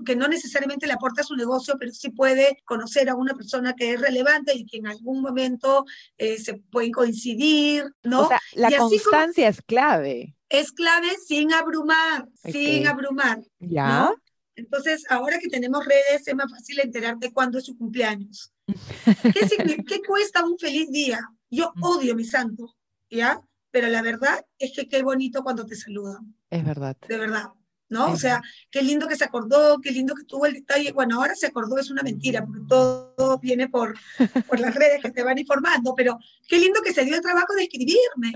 que, 0.05 0.17
no 0.17 0.29
necesariamente 0.29 0.87
le 0.87 0.93
aporta 0.93 1.23
a 1.23 1.25
su 1.25 1.37
negocio, 1.37 1.77
pero 1.79 1.93
sí 1.93 2.11
puede 2.11 2.59
conocer 2.65 3.09
a 3.09 3.15
una 3.15 3.35
persona 3.35 3.75
que 3.75 3.95
es 3.95 4.01
relevante 4.01 4.55
y 4.55 4.67
que 4.67 4.79
en 4.79 4.87
algún 4.87 5.21
momento 5.21 5.85
eh, 6.19 6.39
se 6.39 6.55
pueden 6.55 6.93
coincidir, 6.93 7.85
¿no? 8.03 8.23
O 8.23 8.29
sea, 8.29 8.41
la 8.55 8.77
constancia 8.77 9.49
es 9.49 9.61
clave 9.63 10.35
es 10.51 10.73
clave 10.73 11.17
sin 11.27 11.53
abrumar, 11.55 12.29
sin 12.45 12.87
abrumar. 12.87 13.41
¿Ya? 13.61 14.13
Entonces, 14.57 15.07
ahora 15.09 15.39
que 15.39 15.49
tenemos 15.49 15.87
redes, 15.87 16.27
es 16.27 16.35
más 16.35 16.51
fácil 16.51 16.81
enterarte 16.81 17.33
cuándo 17.33 17.59
es 17.59 17.65
su 17.65 17.79
cumpleaños. 17.79 18.53
¿Qué, 18.67 20.03
cuesta 20.07 20.45
un 20.45 20.59
feliz 20.59 20.91
día? 20.91 21.21
Yo 21.49 21.73
mm. 21.77 21.85
odio 21.85 22.15
mi 22.15 22.25
santo, 22.25 22.77
¿ya? 23.09 23.41
Pero 23.71 23.87
la 23.87 24.03
verdad 24.03 24.45
es 24.59 24.73
que 24.75 24.89
qué 24.89 25.03
bonito 25.03 25.43
cuando 25.43 25.65
te 25.65 25.77
saludan. 25.77 26.35
Es 26.51 26.65
verdad. 26.65 26.97
De 27.09 27.17
verdad. 27.17 27.51
¿No? 27.91 28.13
O 28.13 28.17
sea, 28.17 28.41
qué 28.71 28.83
lindo 28.83 29.07
que 29.07 29.17
se 29.17 29.25
acordó, 29.25 29.79
qué 29.81 29.91
lindo 29.91 30.15
que 30.15 30.25
tuvo 30.25 30.47
el 30.47 30.55
detalle. 30.55 30.93
Bueno, 30.93 31.21
ahora 31.21 31.35
se 31.35 31.49
acordó, 31.49 31.79
es 31.79 31.91
una 31.91 32.03
mentira, 32.03 32.47
porque 32.47 32.63
todo 32.67 33.39
viene 33.43 33.69
por, 33.69 33.95
por 34.49 34.59
las 34.59 34.75
redes 34.75 35.03
que 35.03 35.11
te 35.11 35.23
van 35.23 35.39
informando, 35.39 35.95
pero 35.95 36.19
qué 36.49 36.59
lindo 36.59 36.81
que 36.83 36.95
se 36.95 37.05
dio 37.05 37.17
el 37.17 37.21
trabajo 37.21 37.53
de 37.55 37.65
escribirme. 37.65 38.33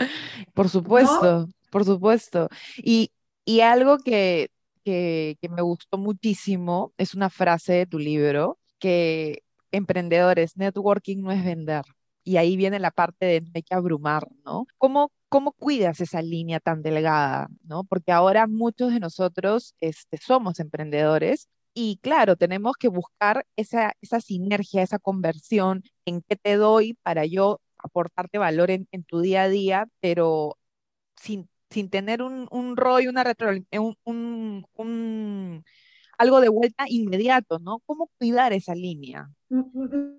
Por 0.53 0.69
supuesto 0.69 1.49
por 1.75 1.85
supuesto. 1.85 2.49
Y, 2.77 3.11
algo 3.63 3.99
que, 3.99 4.49
que, 4.85 5.37
que 5.41 5.49
me 5.49 5.61
gustó 5.61 5.99
muchísimo 5.99 6.93
es 6.99 7.15
una 7.15 7.31
frase 7.31 7.73
de 7.73 7.87
tu 7.87 7.99
libro 7.99 8.61
que 8.79 9.43
emprendedores, 9.73 10.57
networking 10.57 11.21
no 11.21 11.33
es 11.33 11.45
vender. 11.45 11.83
Y 12.25 12.39
ahí 12.39 12.57
viene 12.57 12.79
la 12.79 12.91
parte 12.91 13.27
de 13.27 13.45
hay 13.55 13.63
que 13.63 13.75
abrumar, 13.75 14.29
¿no? 14.45 14.67
¿Cómo, 14.79 15.13
cómo 15.29 15.53
cuidas 15.53 16.01
esa 16.01 16.23
línea 16.23 16.61
tan 16.61 16.83
delgada, 16.83 17.49
¿no? 17.65 17.85
Porque 17.85 18.13
ahora 18.13 18.47
muchos 18.47 18.93
de 18.93 19.01
nosotros 19.01 19.75
este, 19.81 20.17
somos 20.19 20.61
emprendedores 20.61 21.49
y 21.75 21.99
claro, 22.03 22.37
tenemos 22.37 22.77
que 22.77 22.89
buscar 22.89 23.47
esa, 23.57 23.95
esa 24.01 24.21
sinergia, 24.21 24.83
esa 24.83 24.99
conversión 24.99 25.83
en 26.05 26.23
qué 26.23 26.37
te 26.37 26.57
doy 26.57 26.95
para 27.03 27.27
yo 27.27 27.61
aportarte 27.79 28.39
valor 28.39 28.71
en, 28.71 28.87
tu 29.07 29.21
día 29.21 29.43
a 29.43 29.49
día, 29.49 29.89
pero 30.01 30.57
sin, 31.17 31.49
sin 31.71 31.91
tener 31.91 32.23
un, 32.23 32.49
un 32.51 32.77
rollo, 32.77 33.11
una 33.11 33.25
retro, 33.25 33.51
un 34.05 34.65
algo 36.19 36.41
de 36.41 36.49
vuelta 36.49 36.85
inmediato, 36.89 37.59
¿no? 37.59 37.81
¿Cómo 37.87 38.11
cuidar 38.19 38.53
esa 38.53 38.75
línea? 38.75 39.31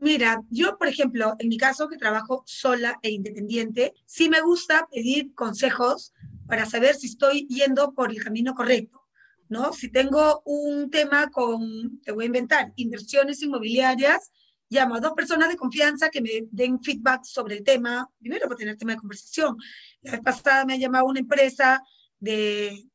Mira, 0.01 0.41
yo, 0.49 0.77
por 0.77 0.87
ejemplo, 0.87 1.35
en 1.39 1.49
mi 1.49 1.57
caso, 1.57 1.89
que 1.89 1.97
trabajo 1.97 2.43
sola 2.45 2.99
e 3.01 3.11
independiente, 3.11 3.93
sí 4.05 4.29
me 4.29 4.41
gusta 4.41 4.87
pedir 4.91 5.33
consejos 5.33 6.13
para 6.47 6.65
saber 6.65 6.95
si 6.95 7.07
estoy 7.07 7.47
yendo 7.47 7.93
por 7.93 8.11
el 8.11 8.23
camino 8.23 8.53
correcto, 8.53 9.01
¿no? 9.49 9.73
Si 9.73 9.89
tengo 9.89 10.41
un 10.45 10.89
tema 10.89 11.29
con, 11.29 11.99
te 12.01 12.11
voy 12.11 12.25
a 12.25 12.27
inventar, 12.27 12.71
inversiones 12.75 13.41
inmobiliarias, 13.41 14.31
llamo 14.69 14.95
a 14.95 14.99
dos 14.99 15.13
personas 15.13 15.49
de 15.49 15.57
confianza 15.57 16.09
que 16.09 16.21
me 16.21 16.47
den 16.51 16.81
feedback 16.81 17.23
sobre 17.23 17.57
el 17.57 17.63
tema, 17.63 18.09
primero 18.19 18.47
para 18.47 18.57
tener 18.57 18.77
tema 18.77 18.93
de 18.93 18.99
conversación. 18.99 19.57
La 20.01 20.13
vez 20.13 20.21
pasada 20.21 20.65
me 20.65 20.73
ha 20.73 20.77
llamado 20.77 21.05
una 21.05 21.19
empresa 21.19 21.81
de 22.19 22.87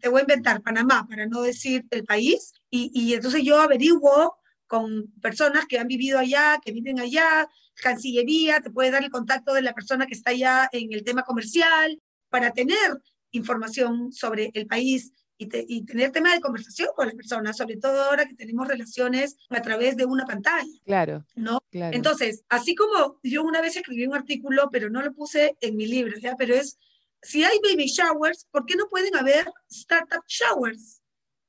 te 0.00 0.08
voy 0.08 0.20
a 0.20 0.22
inventar 0.22 0.62
Panamá, 0.62 1.06
para 1.08 1.26
no 1.26 1.42
decir 1.42 1.84
el 1.90 2.04
país, 2.04 2.52
y, 2.70 2.90
y 2.94 3.14
entonces 3.14 3.42
yo 3.42 3.60
averiguo 3.60 4.36
con 4.66 5.12
personas 5.20 5.66
que 5.66 5.78
han 5.78 5.88
vivido 5.88 6.18
allá, 6.18 6.60
que 6.64 6.72
viven 6.72 7.00
allá, 7.00 7.48
Cancillería, 7.74 8.60
te 8.60 8.70
puede 8.70 8.90
dar 8.90 9.02
el 9.02 9.10
contacto 9.10 9.52
de 9.52 9.62
la 9.62 9.74
persona 9.74 10.06
que 10.06 10.14
está 10.14 10.30
allá 10.30 10.68
en 10.72 10.92
el 10.92 11.02
tema 11.02 11.22
comercial, 11.22 12.00
para 12.28 12.52
tener 12.52 13.00
información 13.32 14.12
sobre 14.12 14.50
el 14.54 14.66
país 14.66 15.12
y, 15.38 15.48
y, 15.68 15.84
tener 15.86 16.12
tema 16.12 16.34
de 16.34 16.40
conversación 16.40 16.90
con 16.94 17.06
las 17.06 17.16
personas, 17.16 17.56
sobre 17.56 17.78
todo 17.78 18.04
ahora 18.04 18.26
que 18.26 18.34
tenemos 18.34 18.68
relaciones 18.68 19.36
a 19.48 19.62
través 19.62 19.96
de 19.96 20.04
una 20.04 20.26
pantalla. 20.26 20.70
Claro. 20.84 21.24
¿no? 21.34 21.60
Claro. 21.70 21.96
Entonces, 21.96 22.44
así 22.50 22.74
como 22.74 23.18
yo 23.22 23.42
una 23.42 23.62
vez 23.62 23.76
escribí 23.76 24.06
un 24.06 24.14
artículo, 24.14 24.68
pero 24.70 24.90
no 24.90 25.00
lo 25.00 25.14
puse 25.14 25.56
en 25.60 25.76
mi 25.76 25.86
libro, 25.86 26.18
¿ya? 26.18 26.36
Pero 26.36 26.54
es 26.54 26.78
si 27.22 27.44
hay 27.44 27.58
baby 27.62 27.86
showers, 27.86 28.46
¿por 28.50 28.66
qué 28.66 28.76
no 28.76 28.88
pueden 28.88 29.14
haber 29.16 29.50
startup 29.68 30.24
showers? 30.26 31.00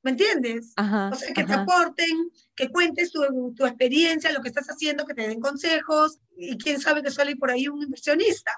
¿Me 0.02 0.10
entiendes? 0.10 0.72
Ajá, 0.76 1.10
o 1.12 1.14
sea, 1.14 1.32
que 1.32 1.44
te 1.44 1.52
ajá. 1.52 1.62
aporten, 1.62 2.30
que 2.56 2.68
cuentes 2.68 3.12
tu, 3.12 3.54
tu, 3.54 3.64
experiencia, 3.64 4.32
lo 4.32 4.42
que 4.42 4.48
estás 4.48 4.66
haciendo, 4.66 5.06
que 5.06 5.14
te 5.14 5.28
den 5.28 5.40
consejos, 5.40 6.18
y 6.36 6.58
quién 6.58 6.80
sabe 6.80 7.02
que 7.02 7.10
suele 7.10 7.36
por 7.36 7.50
ahí 7.50 7.68
un 7.68 7.82
inversionista, 7.82 8.50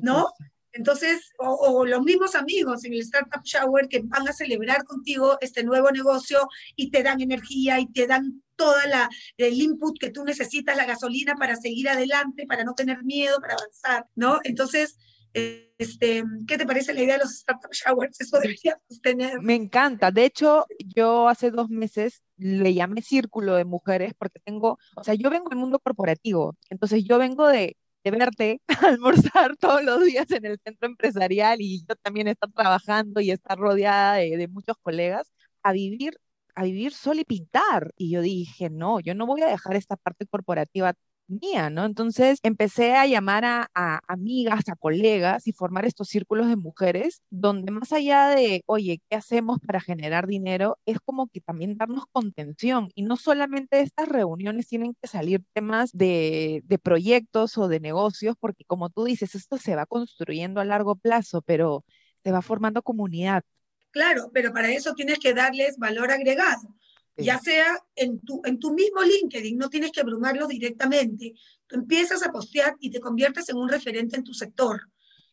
¿no? 0.00 0.28
Entonces, 0.72 1.32
o, 1.38 1.48
o, 1.48 1.86
los 1.86 2.02
mismos 2.02 2.34
amigos 2.34 2.84
en 2.84 2.94
el 2.94 3.00
Startup 3.00 3.42
Shower 3.44 3.88
que 3.88 4.00
van 4.04 4.28
a 4.28 4.32
celebrar 4.32 4.84
contigo 4.84 5.38
este 5.40 5.62
nuevo 5.62 5.90
negocio 5.90 6.48
y 6.74 6.90
te 6.90 7.02
dan 7.04 7.20
energía 7.20 7.78
y 7.78 7.86
te 7.92 8.08
dan 8.08 8.42
toda 8.56 8.86
la 8.86 9.08
el 9.36 9.60
input 9.60 9.98
que 9.98 10.10
tú 10.10 10.24
necesitas, 10.24 10.76
la 10.76 10.84
gasolina 10.84 11.36
para 11.36 11.56
seguir 11.56 11.88
adelante, 11.88 12.44
para 12.46 12.64
no 12.64 12.74
tener 12.74 13.04
miedo, 13.04 13.40
para 13.40 13.54
avanzar, 13.54 14.08
¿no? 14.16 14.40
Entonces, 14.42 14.96
este, 15.34 16.22
¿qué 16.46 16.56
te 16.56 16.66
parece 16.66 16.94
la 16.94 17.02
idea 17.02 17.14
de 17.14 17.24
los 17.24 17.32
startup 17.34 17.72
showers? 17.72 18.20
Eso 18.20 18.38
deberíamos 18.38 19.00
tener. 19.02 19.40
Me 19.40 19.54
encanta. 19.54 20.10
De 20.10 20.24
hecho, 20.24 20.66
yo 20.78 21.28
hace 21.28 21.50
dos 21.50 21.68
meses 21.68 22.22
le 22.36 22.72
llamé 22.74 23.02
círculo 23.02 23.56
de 23.56 23.64
mujeres 23.64 24.12
porque 24.16 24.40
tengo, 24.40 24.78
o 24.96 25.04
sea, 25.04 25.14
yo 25.14 25.30
vengo 25.30 25.48
del 25.50 25.58
mundo 25.58 25.78
corporativo, 25.78 26.56
entonces 26.70 27.04
yo 27.04 27.18
vengo 27.18 27.48
de, 27.48 27.76
de 28.04 28.10
verte 28.10 28.60
almorzar 28.82 29.56
todos 29.56 29.82
los 29.82 30.04
días 30.04 30.30
en 30.30 30.44
el 30.44 30.58
centro 30.64 30.88
empresarial 30.88 31.60
y 31.60 31.84
yo 31.86 31.96
también 31.96 32.28
estar 32.28 32.50
trabajando 32.52 33.20
y 33.20 33.30
estar 33.30 33.58
rodeada 33.58 34.14
de, 34.16 34.36
de 34.36 34.48
muchos 34.48 34.76
colegas 34.82 35.32
a 35.62 35.72
vivir 35.72 36.18
a 36.56 36.64
vivir 36.64 36.92
sola 36.92 37.20
y 37.22 37.24
pintar. 37.24 37.92
Y 37.96 38.10
yo 38.10 38.22
dije, 38.22 38.70
no, 38.70 39.00
yo 39.00 39.14
no 39.14 39.26
voy 39.26 39.42
a 39.42 39.48
dejar 39.48 39.76
esta 39.76 39.96
parte 39.96 40.26
corporativa 40.26 40.94
mía, 41.26 41.70
¿no? 41.70 41.84
Entonces 41.84 42.38
empecé 42.42 42.94
a 42.94 43.06
llamar 43.06 43.44
a, 43.44 43.68
amigas, 44.08 44.68
a 44.68 44.76
colegas 44.76 45.46
y 45.46 45.52
formar 45.52 45.84
estos 45.84 46.08
círculos 46.08 46.48
de 46.48 46.56
mujeres 46.56 47.22
donde 47.30 47.72
más 47.72 47.92
allá 47.92 48.28
de, 48.28 48.62
oye, 48.66 49.00
¿qué 49.08 49.16
hacemos 49.16 49.58
para 49.60 49.80
generar 49.80 50.26
dinero? 50.26 50.78
Es 50.86 50.98
como 51.00 51.28
que 51.28 51.40
también 51.40 51.76
darnos 51.76 52.04
contención 52.12 52.90
y 52.94 53.02
no 53.02 53.16
solamente 53.16 53.80
estas 53.80 54.08
reuniones 54.08 54.68
tienen 54.68 54.94
que 55.00 55.08
salir 55.08 55.42
temas 55.52 55.90
de, 55.92 56.62
de 56.64 56.78
proyectos 56.78 57.58
o 57.58 57.68
de 57.68 57.80
negocios, 57.80 58.36
porque 58.38 58.64
como 58.64 58.90
tú 58.90 59.04
dices, 59.04 59.34
esto 59.34 59.58
se 59.58 59.76
va 59.76 59.86
construyendo 59.86 60.60
a 60.60 60.64
largo 60.64 60.96
plazo, 60.96 61.42
pero 61.42 61.84
se 62.22 62.32
va 62.32 62.42
formando 62.42 62.82
comunidad. 62.82 63.42
Claro, 63.90 64.30
pero 64.32 64.52
para 64.52 64.72
eso 64.72 64.94
tienes 64.94 65.18
que 65.20 65.34
darles 65.34 65.78
valor 65.78 66.10
agregado. 66.10 66.74
Sí. 67.16 67.24
Ya 67.24 67.38
sea 67.38 67.78
en 67.94 68.20
tu, 68.20 68.42
en 68.44 68.58
tu 68.58 68.72
mismo 68.72 69.02
LinkedIn, 69.02 69.56
no 69.56 69.68
tienes 69.68 69.92
que 69.92 70.00
abrumarlo 70.00 70.46
directamente. 70.48 71.34
Tú 71.66 71.76
empiezas 71.76 72.24
a 72.24 72.32
postear 72.32 72.74
y 72.80 72.90
te 72.90 73.00
conviertes 73.00 73.48
en 73.48 73.56
un 73.56 73.68
referente 73.68 74.16
en 74.16 74.24
tu 74.24 74.34
sector. 74.34 74.80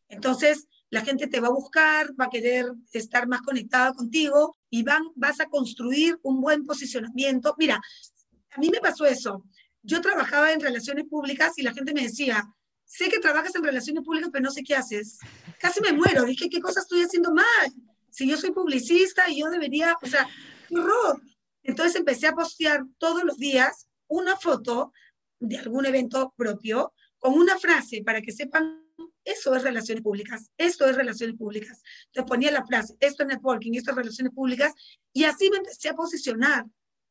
Entonces, 0.08 0.68
la 0.92 1.02
gente 1.02 1.28
te 1.28 1.40
va 1.40 1.48
a 1.48 1.52
buscar, 1.52 2.12
va 2.20 2.26
a 2.26 2.30
querer 2.30 2.72
estar 2.92 3.28
más 3.28 3.42
conectada 3.42 3.94
contigo 3.94 4.58
y 4.70 4.84
van, 4.84 5.04
vas 5.16 5.40
a 5.40 5.46
construir 5.46 6.20
un 6.22 6.42
buen 6.42 6.66
posicionamiento. 6.66 7.56
Mira, 7.58 7.82
a 8.52 8.60
mí 8.60 8.70
me 8.70 8.82
pasó 8.82 9.06
eso. 9.06 9.46
Yo 9.82 10.02
trabajaba 10.02 10.52
en 10.52 10.60
relaciones 10.60 11.06
públicas 11.06 11.58
y 11.58 11.64
la 11.64 11.74
gente 11.74 11.94
me 11.94 12.04
decía, 12.04 12.46
sé 12.86 13.10
que 13.10 13.20
trabajas 13.20 13.56
en 13.56 13.64
relaciones 13.64 14.04
públicas, 14.04 14.30
pero 14.32 14.44
no 14.44 14.52
sé 14.52 14.64
qué 14.64 14.76
haces. 14.76 15.18
Casi 15.60 15.80
me 15.80 15.94
muero. 15.94 16.26
Dije, 16.26 16.50
¿qué 16.50 16.60
cosa 16.60 16.82
estoy 16.82 17.04
haciendo 17.04 17.34
mal? 17.34 17.72
Si 18.10 18.28
yo 18.28 18.38
soy 18.38 18.52
publicista 18.52 19.30
y 19.30 19.40
yo 19.40 19.50
debería, 19.50 19.96
o 20.02 20.08
sea, 20.08 20.28
qué 20.68 20.78
horror. 20.78 21.22
Entonces 21.64 21.96
empecé 21.96 22.28
a 22.28 22.34
postear 22.34 22.84
todos 22.98 23.24
los 23.24 23.38
días 23.38 23.88
una 24.08 24.36
foto 24.36 24.94
de 25.40 25.58
algún 25.58 25.86
evento 25.86 26.34
propio 26.36 26.94
con 27.18 27.34
una 27.34 27.58
frase 27.58 28.04
para 28.04 28.22
que 28.22 28.32
sepan, 28.32 28.84
eso 29.24 29.56
es 29.56 29.64
relaciones 29.64 30.04
públicas, 30.04 30.50
esto 30.58 30.88
es 30.88 30.96
relaciones 30.96 31.38
públicas. 31.38 31.82
Entonces 32.08 32.30
ponía 32.30 32.52
la 32.52 32.66
frase, 32.66 32.96
esto 33.00 33.24
es 33.24 33.30
networking, 33.30 33.74
esto 33.74 33.92
es 33.92 33.98
relaciones 33.98 34.34
públicas, 34.34 34.74
y 35.14 35.24
así 35.26 35.50
me 35.50 35.58
empecé 35.58 35.90
a 35.90 35.96
posicionar 35.96 36.66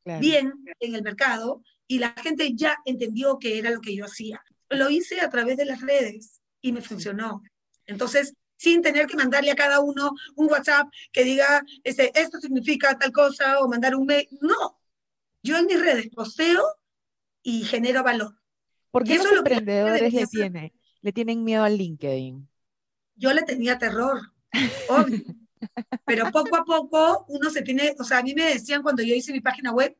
claro. 0.04 0.20
bien 0.20 0.52
en 0.80 0.94
el 0.94 1.02
mercado 1.02 1.62
y 1.86 1.98
la 1.98 2.10
gente 2.22 2.52
ya 2.54 2.76
entendió 2.84 3.38
que 3.38 3.58
era 3.58 3.70
lo 3.70 3.80
que 3.80 3.94
yo 3.94 4.04
hacía. 4.04 4.42
Lo 4.68 4.90
hice 4.90 5.20
a 5.20 5.30
través 5.30 5.56
de 5.56 5.64
las 5.64 5.80
redes 5.80 6.40
y 6.60 6.72
me 6.72 6.82
funcionó. 6.82 7.42
Entonces, 7.86 8.34
sin 8.61 8.83
tener 8.83 9.07
que 9.07 9.16
mandarle 9.16 9.51
a 9.51 9.57
cada 9.57 9.81
uno 9.81 10.12
un 10.37 10.51
WhatsApp 10.51 10.87
que 11.12 11.25
diga, 11.25 11.64
este, 11.83 12.12
esto 12.14 12.38
significa 12.38 12.99
tal 12.99 13.11
cosa, 13.11 13.59
o 13.61 13.68
mandar 13.68 13.96
un 13.96 14.05
mail. 14.05 14.29
No. 14.42 14.79
Yo 15.42 15.57
en 15.57 15.64
mis 15.64 15.81
redes 15.81 16.11
posteo 16.11 16.62
y 17.42 17.64
genero 17.64 18.03
valor. 18.03 18.38
¿Por 18.90 19.05
qué 19.05 19.16
los 19.16 19.33
emprendedores 19.33 20.12
le, 20.12 20.27
tiene, 20.27 20.75
le 21.01 21.12
tienen 21.12 21.42
miedo 21.42 21.64
al 21.64 21.79
LinkedIn? 21.79 22.46
Yo 23.14 23.33
le 23.33 23.42
tenía 23.44 23.79
terror, 23.79 24.20
obvio. 24.90 25.23
Pero 26.05 26.31
poco 26.31 26.57
a 26.57 26.64
poco 26.64 27.25
uno 27.29 27.49
se 27.49 27.62
tiene, 27.62 27.94
o 27.99 28.05
sea, 28.05 28.18
a 28.18 28.23
mí 28.23 28.35
me 28.35 28.44
decían 28.44 28.83
cuando 28.83 29.03
yo 29.03 29.14
hice 29.14 29.33
mi 29.33 29.40
página 29.40 29.73
web, 29.73 29.96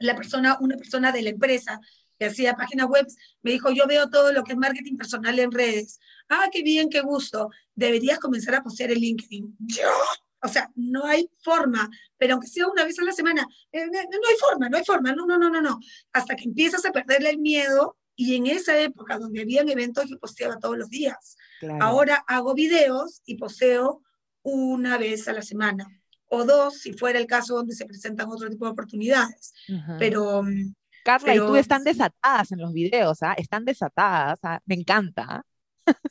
la 0.00 0.16
persona, 0.16 0.58
una 0.60 0.76
persona 0.76 1.12
de 1.12 1.22
la 1.22 1.30
empresa 1.30 1.80
que 2.18 2.26
hacía 2.26 2.54
páginas 2.54 2.86
web, 2.86 3.06
me 3.42 3.52
dijo, 3.52 3.70
yo 3.70 3.86
veo 3.86 4.08
todo 4.08 4.32
lo 4.32 4.44
que 4.44 4.52
es 4.52 4.58
marketing 4.58 4.96
personal 4.96 5.38
en 5.38 5.52
redes. 5.52 5.98
Ah, 6.28 6.48
qué 6.50 6.62
bien, 6.62 6.88
qué 6.88 7.00
gusto. 7.00 7.50
Deberías 7.74 8.18
comenzar 8.18 8.54
a 8.54 8.62
postear 8.62 8.90
en 8.90 8.98
LinkedIn. 8.98 9.56
Yo, 9.58 9.88
o 10.42 10.48
sea, 10.48 10.70
no 10.74 11.04
hay 11.04 11.30
forma, 11.42 11.90
pero 12.16 12.34
aunque 12.34 12.48
sea 12.48 12.66
una 12.68 12.84
vez 12.84 12.98
a 12.98 13.04
la 13.04 13.12
semana, 13.12 13.46
eh, 13.72 13.86
no, 13.86 13.92
no 13.92 14.28
hay 14.28 14.36
forma, 14.38 14.68
no 14.68 14.76
hay 14.76 14.84
forma, 14.84 15.12
no, 15.12 15.26
no, 15.26 15.38
no, 15.38 15.50
no, 15.50 15.60
no. 15.60 15.78
Hasta 16.12 16.36
que 16.36 16.44
empiezas 16.44 16.84
a 16.84 16.92
perderle 16.92 17.30
el 17.30 17.38
miedo 17.38 17.96
y 18.14 18.36
en 18.36 18.46
esa 18.46 18.78
época 18.78 19.18
donde 19.18 19.42
habían 19.42 19.68
eventos 19.68 20.08
yo 20.08 20.18
posteaba 20.18 20.58
todos 20.58 20.78
los 20.78 20.88
días. 20.88 21.36
Claro. 21.60 21.84
Ahora 21.84 22.24
hago 22.26 22.54
videos 22.54 23.22
y 23.26 23.36
posteo 23.36 24.02
una 24.42 24.96
vez 24.96 25.28
a 25.28 25.32
la 25.32 25.42
semana 25.42 25.86
o 26.28 26.44
dos 26.44 26.80
si 26.80 26.92
fuera 26.92 27.18
el 27.18 27.26
caso 27.26 27.54
donde 27.54 27.74
se 27.74 27.86
presentan 27.86 28.28
otro 28.30 28.48
tipo 28.48 28.64
de 28.64 28.72
oportunidades. 28.72 29.52
Uh 29.68 29.72
-huh. 29.72 29.96
Pero 29.98 30.42
Carla 31.06 31.32
Pero, 31.32 31.44
y 31.44 31.46
tú 31.46 31.56
están 31.56 31.84
desatadas 31.84 32.50
en 32.50 32.58
los 32.58 32.72
videos, 32.72 33.22
¿ah? 33.22 33.34
Están 33.38 33.64
desatadas, 33.64 34.40
¿ah? 34.42 34.60
Me 34.66 34.74
encanta. 34.74 35.46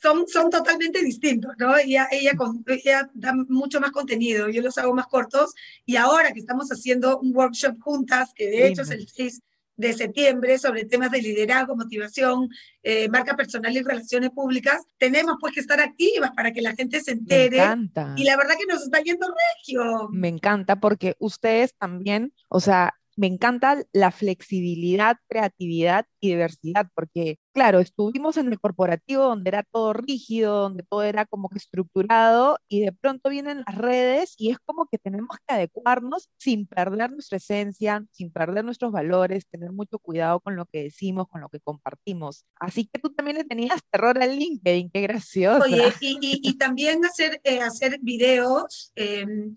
Son, 0.02 0.26
son 0.26 0.48
totalmente 0.48 1.02
distintos, 1.02 1.52
¿no? 1.58 1.76
Ella, 1.76 2.08
ella, 2.10 2.34
con, 2.34 2.64
ella 2.66 3.10
da 3.12 3.34
mucho 3.34 3.78
más 3.78 3.90
contenido, 3.90 4.48
yo 4.48 4.62
los 4.62 4.78
hago 4.78 4.94
más 4.94 5.06
cortos, 5.06 5.54
y 5.84 5.96
ahora 5.96 6.32
que 6.32 6.40
estamos 6.40 6.70
haciendo 6.70 7.18
un 7.18 7.36
workshop 7.36 7.78
juntas, 7.78 8.32
que 8.34 8.46
de 8.48 8.68
hecho 8.68 8.82
es 8.82 8.90
el 8.90 9.06
6, 9.06 9.42
de 9.76 9.92
septiembre 9.92 10.58
sobre 10.58 10.86
temas 10.86 11.10
de 11.10 11.20
liderazgo, 11.20 11.76
motivación, 11.76 12.48
eh, 12.82 13.08
marca 13.10 13.36
personal 13.36 13.76
y 13.76 13.82
relaciones 13.82 14.30
públicas, 14.30 14.82
tenemos 14.96 15.36
pues 15.38 15.52
que 15.52 15.60
estar 15.60 15.78
activas 15.78 16.30
para 16.34 16.52
que 16.52 16.62
la 16.62 16.74
gente 16.74 17.00
se 17.00 17.10
entere. 17.10 17.58
Me 17.58 17.62
encanta. 17.62 18.14
Y 18.16 18.24
la 18.24 18.38
verdad 18.38 18.54
que 18.58 18.72
nos 18.72 18.82
está 18.82 19.00
yendo 19.02 19.26
regio. 19.58 20.08
Me 20.10 20.28
encanta 20.28 20.76
porque 20.76 21.16
ustedes 21.18 21.74
también, 21.74 22.32
o 22.48 22.60
sea, 22.60 22.94
me 23.16 23.26
encanta 23.26 23.82
la 23.92 24.10
flexibilidad, 24.10 25.16
creatividad 25.28 26.06
y 26.20 26.28
diversidad, 26.28 26.88
porque, 26.94 27.38
claro, 27.52 27.80
estuvimos 27.80 28.36
en 28.36 28.52
el 28.52 28.60
corporativo 28.60 29.24
donde 29.24 29.48
era 29.48 29.62
todo 29.62 29.94
rígido, 29.94 30.60
donde 30.60 30.82
todo 30.82 31.02
era 31.02 31.24
como 31.24 31.48
que 31.48 31.58
estructurado, 31.58 32.58
y 32.68 32.80
de 32.80 32.92
pronto 32.92 33.30
vienen 33.30 33.64
las 33.66 33.76
redes 33.76 34.34
y 34.36 34.50
es 34.50 34.58
como 34.58 34.86
que 34.86 34.98
tenemos 34.98 35.38
que 35.46 35.54
adecuarnos 35.54 36.28
sin 36.36 36.66
perder 36.66 37.10
nuestra 37.10 37.38
esencia, 37.38 38.04
sin 38.10 38.30
perder 38.30 38.64
nuestros 38.64 38.92
valores, 38.92 39.46
tener 39.46 39.72
mucho 39.72 39.98
cuidado 39.98 40.40
con 40.40 40.54
lo 40.56 40.66
que 40.66 40.82
decimos, 40.84 41.26
con 41.28 41.40
lo 41.40 41.48
que 41.48 41.60
compartimos. 41.60 42.44
Así 42.60 42.86
que 42.86 43.00
tú 43.00 43.14
también 43.14 43.38
le 43.38 43.44
tenías 43.44 43.80
terror 43.90 44.22
al 44.22 44.36
LinkedIn, 44.38 44.90
qué 44.90 45.00
gracioso. 45.00 45.64
Oye, 45.64 45.92
y, 46.00 46.58
también 46.58 47.04
hacer, 47.04 47.40
eh, 47.44 47.60
hacer 47.60 47.98
videos. 48.02 48.92
Em, 48.94 49.54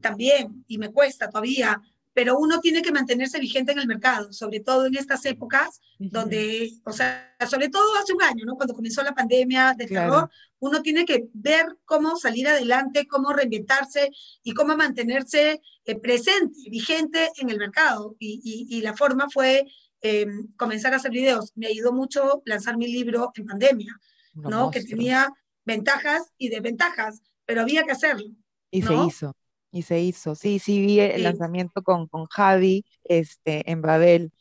también, 0.00 0.64
y 0.68 0.78
me 0.78 0.90
cuesta 0.90 1.28
todavía, 1.28 1.80
pero 2.14 2.38
uno 2.38 2.60
tiene 2.60 2.82
que 2.82 2.92
mantenerse 2.92 3.38
vigente 3.38 3.72
en 3.72 3.78
el 3.78 3.86
mercado, 3.86 4.32
sobre 4.32 4.60
todo 4.60 4.86
en 4.86 4.96
estas 4.96 5.24
épocas 5.24 5.80
donde, 5.98 6.72
o 6.84 6.92
sea, 6.92 7.34
sobre 7.48 7.68
todo 7.68 7.84
hace 7.96 8.12
un 8.12 8.22
año, 8.22 8.44
¿no? 8.44 8.56
Cuando 8.56 8.74
comenzó 8.74 9.02
la 9.02 9.14
pandemia 9.14 9.74
de 9.76 9.86
terror, 9.86 10.28
uno 10.58 10.82
tiene 10.82 11.04
que 11.04 11.28
ver 11.32 11.66
cómo 11.84 12.16
salir 12.16 12.48
adelante, 12.48 13.06
cómo 13.06 13.32
reinventarse 13.32 14.10
y 14.42 14.52
cómo 14.52 14.76
mantenerse 14.76 15.60
eh, 15.84 15.98
presente, 15.98 16.58
vigente 16.70 17.30
en 17.36 17.50
el 17.50 17.58
mercado. 17.58 18.16
Y, 18.18 18.66
y, 18.68 18.80
la 18.82 18.94
forma 18.94 19.28
fue 19.30 19.66
em, 20.00 20.48
comenzar 20.56 20.92
a 20.92 20.96
hacer 20.96 21.10
videos. 21.12 21.52
Me 21.56 21.68
ayudó 21.68 21.92
mucho 21.92 22.42
lanzar 22.44 22.76
mi 22.76 22.88
libro 22.88 23.32
en 23.34 23.46
pandemia, 23.46 23.98
¿no? 24.34 24.70
Que 24.70 24.82
tenía 24.82 25.32
ventajas 25.64 26.32
y 26.36 26.48
desventajas, 26.48 27.22
pero 27.46 27.62
había 27.62 27.84
que 27.84 27.92
hacerlo. 27.92 28.26
Y 28.70 28.82
se 28.82 28.94
hizo. 28.94 29.34
Y 29.72 29.82
se 29.82 30.00
hizo, 30.00 30.34
sí, 30.34 30.58
sí 30.58 30.80
vi 30.80 31.00
el 31.00 31.22
lanzamiento 31.22 31.82
con, 31.82 32.06
con 32.06 32.26
Javi 32.26 32.84
este, 33.04 33.70
en 33.70 33.80
Babel. 33.82 34.32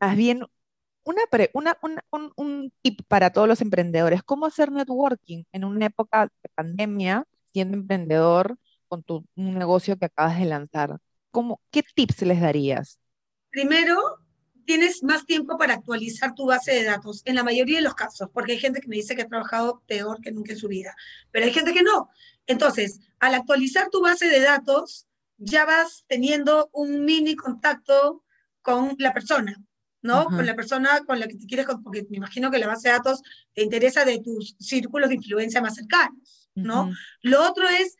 Más 0.00 0.16
bien, 0.16 0.46
una, 1.04 1.22
una, 1.52 2.04
un, 2.10 2.32
un, 2.36 2.72
tip 2.82 3.02
para 3.06 3.30
todos 3.30 3.48
los 3.48 3.60
emprendedores, 3.60 4.22
¿cómo 4.22 4.46
hacer 4.46 4.72
networking 4.72 5.44
en 5.52 5.64
una 5.64 5.86
época 5.86 6.24
de 6.42 6.48
pandemia, 6.54 7.24
siendo 7.52 7.76
emprendedor 7.76 8.58
con 8.88 9.02
tu 9.02 9.24
un 9.36 9.58
negocio 9.58 9.96
que 9.98 10.06
acabas 10.06 10.38
de 10.38 10.46
lanzar? 10.46 10.98
¿Cómo, 11.30 11.60
¿Qué 11.70 11.82
tips 11.82 12.22
les 12.22 12.40
darías? 12.40 12.98
Primero, 13.50 13.96
tienes 14.68 15.02
más 15.02 15.24
tiempo 15.24 15.56
para 15.56 15.74
actualizar 15.74 16.34
tu 16.34 16.46
base 16.46 16.72
de 16.72 16.84
datos, 16.84 17.22
en 17.24 17.36
la 17.36 17.42
mayoría 17.42 17.76
de 17.76 17.82
los 17.82 17.94
casos, 17.94 18.28
porque 18.32 18.52
hay 18.52 18.58
gente 18.58 18.80
que 18.80 18.88
me 18.88 18.96
dice 18.96 19.16
que 19.16 19.22
ha 19.22 19.28
trabajado 19.28 19.82
peor 19.86 20.20
que 20.20 20.30
nunca 20.30 20.52
en 20.52 20.58
su 20.58 20.68
vida, 20.68 20.94
pero 21.30 21.46
hay 21.46 21.52
gente 21.52 21.72
que 21.72 21.82
no. 21.82 22.10
Entonces, 22.48 23.00
al 23.20 23.34
actualizar 23.34 23.88
tu 23.90 24.00
base 24.00 24.26
de 24.28 24.40
datos, 24.40 25.06
ya 25.36 25.64
vas 25.64 26.04
teniendo 26.08 26.68
un 26.72 27.04
mini 27.04 27.36
contacto 27.36 28.24
con 28.62 28.96
la 28.98 29.12
persona, 29.14 29.54
¿no? 30.02 30.24
Con 30.26 30.44
la 30.44 30.56
persona 30.56 31.04
con 31.06 31.20
la 31.20 31.28
que 31.28 31.36
te 31.36 31.46
quieres, 31.46 31.66
porque 31.84 32.06
me 32.10 32.16
imagino 32.16 32.50
que 32.50 32.58
la 32.58 32.66
base 32.66 32.88
de 32.88 32.94
datos 32.94 33.22
te 33.54 33.62
interesa 33.62 34.04
de 34.04 34.20
tus 34.20 34.56
círculos 34.58 35.08
de 35.08 35.16
influencia 35.16 35.60
más 35.60 35.76
cercanos, 35.76 36.50
¿no? 36.54 36.90
Lo 37.22 37.46
otro 37.46 37.68
es 37.68 37.96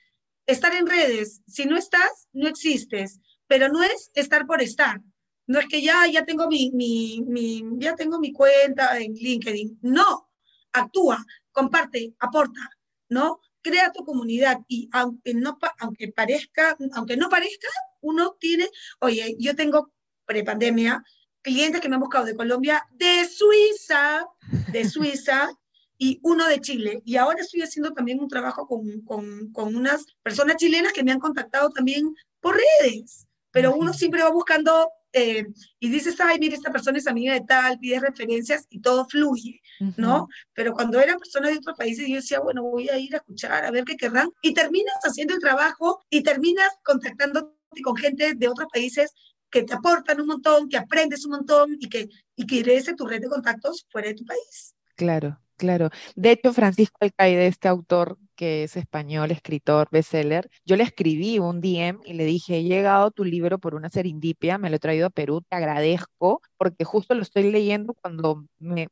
estar 0.46 0.74
en 0.74 0.87
redes. 0.87 1.42
Si 1.46 1.66
no 1.66 1.76
estás, 1.76 2.28
no 2.32 2.48
existes, 2.48 3.20
pero 3.46 3.68
no 3.68 3.82
es 3.82 4.11
estar 4.14 4.46
por 4.46 4.62
estar. 4.62 5.00
No 5.46 5.58
es 5.58 5.66
que 5.66 5.82
ya, 5.82 6.06
ya 6.06 6.24
tengo 6.24 6.48
mi, 6.48 6.70
mi, 6.72 7.22
mi 7.26 7.62
ya 7.78 7.94
tengo 7.94 8.18
mi 8.18 8.32
cuenta 8.32 8.98
en 8.98 9.14
LinkedIn. 9.14 9.78
No, 9.82 10.30
actúa, 10.72 11.24
comparte, 11.52 12.14
aporta, 12.18 12.70
¿no? 13.08 13.40
Crea 13.68 13.92
tu 13.92 14.04
comunidad 14.04 14.59
y 14.68 14.88
aunque 14.92 15.35
no, 15.35 15.59
aunque 15.78 16.09
parezca, 16.09 16.76
aunque 16.92 17.16
no 17.16 17.28
parezca, 17.28 17.68
uno 18.00 18.37
tiene, 18.38 18.68
oye, 19.00 19.37
yo 19.38 19.54
tengo 19.54 19.92
prepandemia 20.24 21.02
clientes 21.42 21.81
que 21.81 21.88
me 21.88 21.94
han 21.94 22.00
buscado 22.00 22.24
de 22.24 22.37
Colombia, 22.37 22.87
de 22.92 23.26
Suiza, 23.26 24.26
de 24.72 24.88
Suiza, 24.88 25.50
y 25.98 26.20
uno 26.22 26.46
de 26.46 26.61
Chile. 26.61 27.02
Y 27.04 27.16
ahora 27.16 27.40
estoy 27.40 27.62
haciendo 27.62 27.92
también 27.92 28.20
un 28.20 28.28
trabajo 28.28 28.66
con, 28.66 29.02
con, 29.02 29.52
con 29.52 29.74
unas 29.74 30.07
personas 30.22 30.57
chilenas 30.57 30.92
que 30.92 31.02
me 31.02 31.11
han 31.11 31.18
contactado 31.18 31.70
también 31.70 32.14
por 32.40 32.57
redes, 32.57 33.26
pero 33.50 33.74
uno 33.74 33.92
siempre 33.92 34.22
va 34.22 34.31
buscando 34.31 34.90
eh, 35.12 35.46
y 35.80 35.88
dices, 35.88 36.20
ay, 36.20 36.38
mire, 36.38 36.54
esta 36.54 36.70
persona 36.70 36.98
es 36.98 37.06
amiga 37.06 37.32
de 37.32 37.40
tal, 37.40 37.78
pides 37.78 38.02
referencias 38.02 38.66
y 38.68 38.80
todo 38.80 39.06
fluye, 39.06 39.60
¿no? 39.96 40.28
Pero 40.52 40.72
cuando 40.72 41.00
eran 41.00 41.18
personas 41.18 41.52
de 41.52 41.58
otros 41.58 41.76
países, 41.76 42.06
yo 42.06 42.16
decía, 42.16 42.40
bueno, 42.40 42.62
voy 42.62 42.88
a 42.88 42.98
ir 42.98 43.14
a 43.14 43.18
escuchar, 43.18 43.64
a 43.64 43.70
ver 43.70 43.84
qué 43.84 43.96
querrán, 43.96 44.30
y 44.42 44.52
terminas 44.52 44.94
haciendo 45.02 45.34
el 45.34 45.40
trabajo 45.40 46.02
y 46.10 46.22
terminas 46.22 46.70
contactándote 46.84 47.48
con 47.82 47.96
gente 47.96 48.34
de 48.34 48.48
otros 48.48 48.68
países 48.72 49.14
que 49.50 49.62
te 49.62 49.74
aportan 49.74 50.20
un 50.20 50.26
montón, 50.26 50.68
que 50.68 50.76
aprendes 50.76 51.24
un 51.24 51.32
montón 51.32 51.76
y 51.80 51.88
que, 51.88 52.08
y 52.36 52.46
que 52.46 52.62
crece 52.62 52.94
tu 52.94 53.06
red 53.06 53.20
de 53.20 53.28
contactos 53.28 53.86
fuera 53.90 54.08
de 54.08 54.14
tu 54.14 54.24
país. 54.24 54.74
Claro, 54.94 55.40
claro. 55.58 55.90
De 56.16 56.32
hecho, 56.32 56.52
Francisco 56.54 56.96
Alcaide, 57.00 57.46
este 57.46 57.68
autor 57.68 58.18
que 58.36 58.64
es 58.64 58.76
español, 58.76 59.30
escritor, 59.32 59.88
bestseller, 59.90 60.48
yo 60.64 60.76
le 60.76 60.84
escribí 60.84 61.38
un 61.38 61.60
DM 61.60 62.00
y 62.04 62.14
le 62.14 62.24
dije, 62.24 62.58
he 62.58 62.62
llegado 62.64 63.10
tu 63.10 63.24
libro 63.24 63.58
por 63.58 63.74
una 63.74 63.90
serendipia, 63.90 64.58
me 64.58 64.70
lo 64.70 64.76
he 64.76 64.78
traído 64.78 65.06
a 65.08 65.10
Perú, 65.10 65.42
te 65.42 65.56
agradezco, 65.56 66.40
porque 66.56 66.84
justo 66.84 67.14
lo 67.14 67.22
estoy 67.22 67.50
leyendo 67.50 67.94
cuando 67.94 68.46
me, 68.58 68.88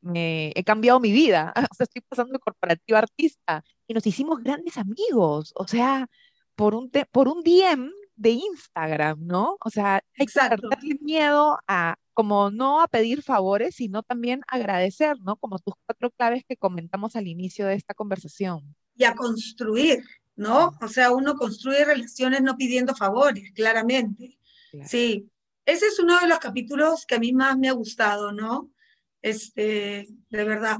he 0.54 0.64
cambiado 0.64 1.00
mi 1.00 1.12
vida, 1.12 1.54
o 1.72 1.74
sea, 1.74 1.84
estoy 1.84 2.02
pasando 2.08 2.32
de 2.34 2.40
corporativo 2.40 2.98
artista 2.98 3.64
y 3.86 3.94
nos 3.94 4.06
hicimos 4.06 4.42
grandes 4.42 4.76
amigos, 4.76 5.52
o 5.56 5.66
sea, 5.68 6.08
por 6.56 6.74
un, 6.74 6.90
por 7.12 7.28
un 7.28 7.42
DM 7.42 7.90
de 8.16 8.30
Instagram, 8.30 9.24
¿no? 9.24 9.56
O 9.64 9.70
sea, 9.70 10.02
hay 10.18 10.26
que 10.26 10.32
darle 10.34 10.98
miedo 11.00 11.58
a, 11.68 11.96
como 12.14 12.50
no 12.50 12.80
a 12.80 12.88
pedir 12.88 13.22
favores, 13.22 13.76
sino 13.76 14.02
también 14.02 14.40
agradecer, 14.48 15.16
¿no? 15.20 15.36
Como 15.36 15.58
tus 15.58 15.74
cuatro 15.86 16.10
claves 16.10 16.44
que 16.48 16.56
comentamos 16.56 17.14
al 17.14 17.28
inicio 17.28 17.66
de 17.66 17.74
esta 17.74 17.94
conversación 17.94 18.74
y 18.96 19.04
a 19.04 19.14
construir, 19.14 20.02
¿no? 20.34 20.72
O 20.80 20.88
sea, 20.88 21.12
uno 21.12 21.34
construye 21.34 21.84
relaciones 21.84 22.42
no 22.42 22.56
pidiendo 22.56 22.94
favores, 22.94 23.52
claramente. 23.54 24.38
Sí, 24.86 25.30
ese 25.64 25.86
es 25.86 25.98
uno 25.98 26.18
de 26.18 26.26
los 26.26 26.38
capítulos 26.38 27.06
que 27.06 27.14
a 27.14 27.18
mí 27.18 27.32
más 27.32 27.56
me 27.58 27.68
ha 27.68 27.72
gustado, 27.72 28.32
¿no? 28.32 28.70
Este, 29.22 30.06
de 30.30 30.44
verdad. 30.44 30.78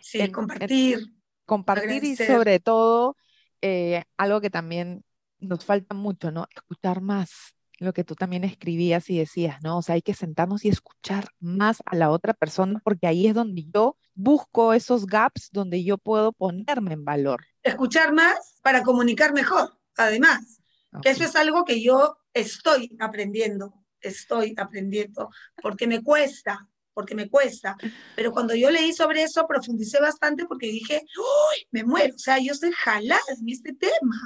Sí, 0.00 0.30
compartir. 0.30 1.00
compartir 1.44 2.04
y 2.04 2.16
sobre 2.16 2.60
todo 2.60 3.16
eh, 3.60 4.04
algo 4.16 4.40
que 4.40 4.50
también 4.50 5.04
nos 5.38 5.64
falta 5.64 5.94
mucho, 5.94 6.30
¿no? 6.30 6.46
Escuchar 6.54 7.00
más 7.00 7.56
lo 7.78 7.92
que 7.92 8.04
tú 8.04 8.14
también 8.14 8.44
escribías 8.44 9.10
y 9.10 9.18
decías, 9.18 9.62
¿no? 9.62 9.78
O 9.78 9.82
sea, 9.82 9.96
hay 9.96 10.02
que 10.02 10.14
sentarnos 10.14 10.64
y 10.64 10.68
escuchar 10.68 11.28
más 11.40 11.82
a 11.84 11.94
la 11.94 12.10
otra 12.10 12.32
persona 12.32 12.80
porque 12.82 13.06
ahí 13.06 13.26
es 13.26 13.34
donde 13.34 13.66
yo 13.72 13.96
busco 14.14 14.72
esos 14.72 15.06
gaps 15.06 15.50
donde 15.52 15.84
yo 15.84 15.98
puedo 15.98 16.32
ponerme 16.32 16.94
en 16.94 17.04
valor. 17.04 17.44
Escuchar 17.62 18.12
más 18.12 18.58
para 18.62 18.82
comunicar 18.82 19.32
mejor, 19.32 19.78
además. 19.96 20.60
Eso 21.04 21.24
es 21.24 21.36
algo 21.36 21.64
que 21.64 21.82
yo 21.82 22.16
estoy 22.32 22.96
aprendiendo, 22.98 23.74
estoy 24.00 24.54
aprendiendo, 24.56 25.30
porque 25.60 25.86
me 25.86 26.02
cuesta, 26.02 26.66
porque 26.96 27.14
me 27.14 27.28
cuesta. 27.28 27.76
Pero 28.16 28.32
cuando 28.32 28.54
yo 28.54 28.70
leí 28.70 28.94
sobre 28.94 29.22
eso, 29.22 29.46
profundicé 29.46 30.00
bastante 30.00 30.46
porque 30.46 30.68
dije, 30.68 31.02
¡Uy, 31.18 31.66
me 31.70 31.84
muero! 31.84 32.14
O 32.14 32.18
sea, 32.18 32.38
yo 32.38 32.52
estoy 32.52 32.72
jalada 32.72 33.20
en 33.38 33.48
este 33.50 33.74
tema. 33.74 34.16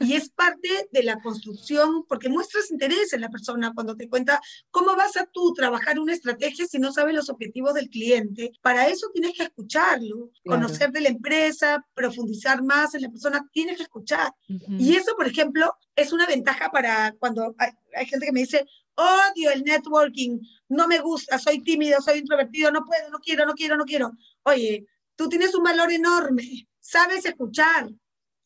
Y 0.00 0.14
es 0.14 0.30
parte 0.30 0.88
de 0.90 1.02
la 1.02 1.20
construcción, 1.20 2.06
porque 2.08 2.30
muestras 2.30 2.70
interés 2.70 3.12
en 3.12 3.20
la 3.20 3.28
persona 3.28 3.72
cuando 3.74 3.96
te 3.96 4.08
cuenta 4.08 4.40
cómo 4.70 4.96
vas 4.96 5.18
a 5.18 5.26
tú 5.26 5.52
trabajar 5.52 5.98
una 5.98 6.14
estrategia 6.14 6.66
si 6.66 6.78
no 6.78 6.90
sabes 6.90 7.14
los 7.14 7.28
objetivos 7.28 7.74
del 7.74 7.90
cliente. 7.90 8.50
Para 8.62 8.88
eso 8.88 9.08
tienes 9.12 9.34
que 9.36 9.42
escucharlo, 9.42 10.30
conocer 10.42 10.92
de 10.92 11.02
la 11.02 11.10
empresa, 11.10 11.84
profundizar 11.92 12.62
más 12.62 12.94
en 12.94 13.02
la 13.02 13.10
persona, 13.10 13.46
tienes 13.52 13.76
que 13.76 13.82
escuchar. 13.82 14.32
Y 14.48 14.96
eso, 14.96 15.14
por 15.16 15.26
ejemplo, 15.26 15.70
es 15.94 16.14
una 16.14 16.26
ventaja 16.26 16.70
para 16.70 17.12
cuando 17.18 17.54
hay, 17.58 17.72
hay 17.94 18.06
gente 18.06 18.24
que 18.24 18.32
me 18.32 18.40
dice, 18.40 18.64
odio 18.96 19.50
el 19.50 19.62
networking, 19.62 20.38
no 20.68 20.88
me 20.88 20.98
gusta, 20.98 21.38
soy 21.38 21.62
tímido, 21.62 22.00
soy 22.00 22.18
introvertido, 22.18 22.70
no 22.70 22.84
puedo, 22.84 23.10
no 23.10 23.18
quiero, 23.18 23.46
no 23.46 23.54
quiero, 23.54 23.76
no 23.76 23.84
quiero. 23.84 24.12
Oye, 24.42 24.86
tú 25.14 25.28
tienes 25.28 25.54
un 25.54 25.62
valor 25.62 25.92
enorme, 25.92 26.68
sabes 26.80 27.24
escuchar, 27.24 27.88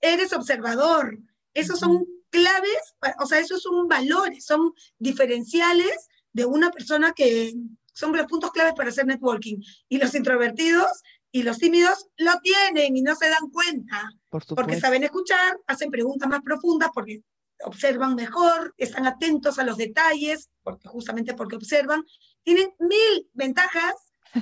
eres 0.01 0.33
observador. 0.33 1.19
Esos 1.55 1.79
son 1.79 2.07
claves, 2.31 2.95
o 3.21 3.27
sea, 3.27 3.39
esos 3.39 3.63
son 3.63 3.89
valores, 3.89 4.45
son 4.45 4.73
diferenciales 4.99 6.09
de 6.33 6.45
una 6.45 6.71
persona 6.71 7.13
que 7.13 7.55
son 7.93 8.17
los 8.17 8.27
puntos 8.27 8.53
claves 8.53 8.75
para 8.75 8.91
hacer 8.91 9.07
networking. 9.07 9.59
Y 9.89 9.99
los 9.99 10.15
introvertidos 10.15 11.03
y 11.33 11.43
los 11.43 11.59
tímidos 11.59 12.09
lo 12.17 12.33
tienen 12.41 12.97
y 12.97 13.03
no 13.03 13.15
se 13.15 13.29
dan 13.29 13.51
cuenta. 13.51 14.11
porque 14.31 14.81
saben 14.81 15.05
escuchar, 15.05 15.59
hacen 15.67 15.91
preguntas 15.91 16.29
más 16.29 16.43
profundas, 16.43 16.91
porque 16.95 17.23
observan 17.65 18.15
mejor, 18.15 18.75
están 18.77 19.07
atentos 19.07 19.59
a 19.59 19.65
los 19.65 19.77
detalles, 19.77 20.51
porque, 20.63 20.89
justamente 20.89 21.35
porque 21.35 21.57
observan, 21.57 22.05
tienen 22.43 22.73
mil 22.79 23.29
ventajas 23.33 23.95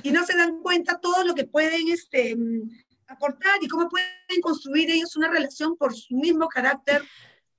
y 0.03 0.11
no 0.11 0.25
se 0.25 0.37
dan 0.37 0.61
cuenta 0.61 0.99
todo 0.99 1.23
lo 1.23 1.35
que 1.35 1.45
pueden 1.45 1.89
este, 1.89 2.35
mm, 2.35 2.69
aportar 3.07 3.61
y 3.61 3.67
cómo 3.67 3.89
pueden 3.89 4.41
construir 4.41 4.89
ellos 4.91 5.15
una 5.15 5.29
relación 5.29 5.75
por 5.77 5.95
su 5.95 6.15
mismo 6.15 6.47
carácter 6.47 7.03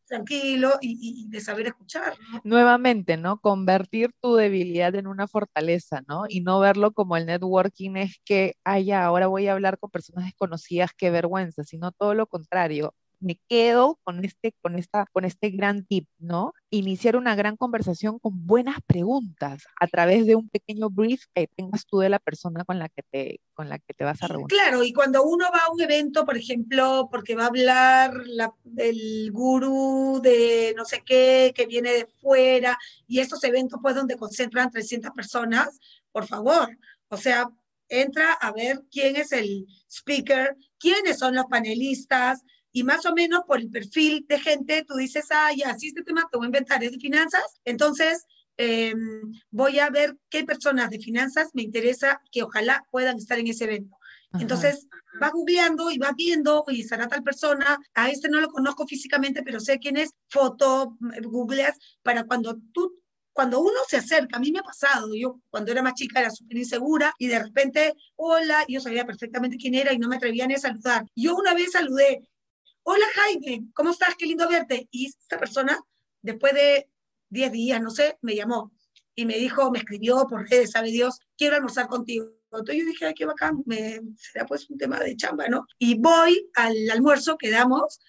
tranquilo 0.07 0.73
y, 0.81 1.29
de 1.29 1.41
saber 1.41 1.69
escuchar. 1.69 2.15
Nuevamente, 2.43 3.17
¿no? 3.17 3.39
Convertir 3.41 4.11
tu 4.21 4.35
debilidad 4.35 4.95
en 4.97 5.07
una 5.07 5.29
fortaleza, 5.29 6.03
¿no? 6.09 6.25
Y 6.29 6.41
no 6.41 6.59
verlo 6.59 6.93
como 6.93 7.17
el 7.17 7.27
networking 7.27 7.95
es 7.97 8.21
que, 8.25 8.57
ah, 8.65 8.81
ya, 8.81 9.05
ahora 9.05 9.29
voy 9.29 9.47
a 9.47 9.53
hablar 9.53 9.79
con 9.79 9.91
personas 9.91 10.25
desconocidas, 10.25 10.91
qué 10.97 11.11
vergüenza, 11.11 11.63
sino 11.63 11.93
todo 11.93 12.15
lo 12.15 12.27
contrario 12.27 12.93
me 13.21 13.39
quedo 13.49 13.99
con 14.03 14.25
este, 14.25 14.55
con, 14.63 14.79
esta, 14.79 15.07
con 15.13 15.25
este 15.25 15.51
gran 15.51 15.85
tip, 15.85 16.09
¿no? 16.19 16.55
Iniciar 16.71 17.17
una 17.17 17.35
gran 17.35 17.57
conversación 17.57 18.19
con 18.19 18.47
buenas 18.47 18.79
preguntas 18.87 19.65
a 19.79 19.87
través 19.87 20.27
de 20.27 20.37
un 20.37 20.49
pequeño 20.49 20.91
brief 20.91 21.25
que 21.35 21.47
tengas 21.47 21.87
tú 21.87 21.99
de 21.99 22.09
la 22.09 22.19
persona 22.19 22.65
con 22.65 22.79
la 22.79 22.89
que 22.89 23.03
te, 23.11 23.41
con 23.53 23.69
la 23.69 23.79
que 23.79 23.95
te 23.95 24.05
vas 24.05 24.23
a 24.23 24.29
reunir. 24.29 24.49
Claro, 24.49 24.83
y 24.83 24.93
cuando 24.93 25.23
uno 25.23 25.47
va 25.53 25.67
a 25.67 25.73
un 25.73 25.81
evento, 25.81 26.25
por 26.25 26.37
ejemplo, 26.37 27.09
porque 27.11 27.37
va 27.37 27.45
a 27.45 27.49
hablar 27.49 28.15
la, 28.27 28.53
el 28.79 29.31
gurú 29.33 30.21
de 30.23 30.75
no 30.77 30.85
sé 30.85 31.03
qué, 31.05 31.53
que 31.55 31.67
viene 31.67 31.93
de 31.93 32.07
fuera, 32.21 32.79
y 33.07 33.21
estos 33.21 33.45
eventos 33.45 33.79
pues 33.83 33.95
donde 33.95 34.17
concentran 34.17 34.71
300 34.71 35.13
personas, 35.13 35.79
por 36.11 36.27
favor, 36.27 36.77
o 37.09 37.17
sea, 37.17 37.51
entra 37.89 38.33
a 38.33 38.53
ver 38.53 38.83
quién 38.91 39.17
es 39.17 39.33
el 39.33 39.67
speaker, 39.89 40.57
quiénes 40.79 41.19
son 41.19 41.35
los 41.35 41.47
panelistas, 41.47 42.43
y 42.73 42.85
más 42.85 43.05
o 43.07 43.15
menos 43.15 43.43
por 43.47 43.61
el 43.61 43.71
perfil 43.71 44.25
de 44.29 44.39
gente, 44.41 44.85
tú 44.87 44.95
dices, 44.95 45.27
ah, 45.31 45.51
ya, 45.57 45.71
este 45.71 46.03
tema 46.03 46.29
te 46.31 46.39
voy 46.39 46.47
a 46.47 46.49
inventar 46.49 46.83
es 46.85 46.93
de 46.93 46.99
finanzas, 46.99 47.61
entonces 47.65 48.25
em, 48.57 49.33
voy 49.51 49.79
a 49.79 49.91
ver 49.91 50.17
qué 50.29 50.45
personas 50.45 50.91
de 50.91 50.99
finanzas 50.99 51.51
me 51.55 51.63
interesa 51.63 52.21
que 52.31 52.43
ojalá 52.43 52.85
puedan 52.91 53.17
estar 53.17 53.39
en 53.39 53.49
ese 53.49 53.65
evento. 53.65 53.97
Entonces, 54.39 54.87
va 55.21 55.31
googleando 55.31 55.91
y 55.91 55.99
va 55.99 56.13
viendo, 56.17 56.65
y 56.69 56.83
estará 56.83 57.09
tal 57.09 57.25
persona, 57.25 57.79
a 57.95 58.11
este 58.11 58.29
no 58.29 58.41
lo 58.41 58.49
conozco 58.49 58.87
físicamente, 58.87 59.43
pero 59.43 59.59
sé 59.59 59.81
quién 59.81 59.97
es, 59.97 60.11
foto, 60.29 60.97
googleas, 61.23 61.77
para 62.03 62.25
cuando 62.25 62.57
tú 62.73 63.01
cuando 63.33 63.61
uno 63.61 63.79
se 63.89 63.97
acerca, 63.97 64.37
a 64.37 64.41
mí 64.41 64.51
me 64.51 64.59
ha 64.59 64.63
pasado, 64.63 65.15
yo 65.15 65.41
cuando 65.49 65.73
era 65.73 65.83
más 65.83 65.95
chica 65.95 66.21
era 66.21 66.31
súper 66.31 66.59
insegura 66.59 67.15
y 67.19 67.29
de 67.29 67.39
repente, 67.39 67.95
hola, 68.17 68.65
yo 68.69 68.81
sabía 68.81 69.07
perfectamente 69.07 69.57
quién 69.57 69.75
era 69.75 69.93
y 69.93 69.99
no 69.99 70.09
me 70.09 70.17
atrevía 70.17 70.47
ni 70.47 70.55
a 70.55 70.59
saludar. 70.59 71.07
Yo 71.15 71.37
una 71.37 71.55
vez 71.55 71.73
saludé 71.73 72.29
hola 72.83 73.05
Jaime, 73.15 73.67
¿cómo 73.75 73.91
estás? 73.91 74.15
Qué 74.17 74.27
lindo 74.27 74.49
verte. 74.49 74.89
Y 74.91 75.07
esta 75.07 75.39
persona, 75.39 75.79
después 76.23 76.53
de 76.55 76.89
10 77.29 77.53
días, 77.53 77.81
no 77.81 77.91
sé, 77.91 78.19
me 78.23 78.35
llamó 78.35 78.73
y 79.15 79.27
me 79.27 79.37
dijo, 79.37 79.71
me 79.71 79.79
escribió 79.79 80.27
por 80.29 80.49
redes, 80.49 80.73
sabe 80.73 80.91
Dios, 80.91 81.19
quiero 81.37 81.57
almorzar 81.57 81.89
contigo. 81.89 82.27
Entonces 82.45 82.77
yo 82.77 82.87
dije, 82.87 83.07
ay, 83.07 83.15
qué 83.15 83.27
bacán, 83.27 83.63
me, 83.67 84.01
será 84.17 84.47
pues 84.47 84.69
un 84.71 84.79
tema 84.79 84.99
de 84.99 85.17
chamba, 85.17 85.47
¿no? 85.49 85.67
Y 85.79 85.99
voy 85.99 86.51
al 86.55 86.75
almuerzo, 86.91 87.37
quedamos, 87.37 88.01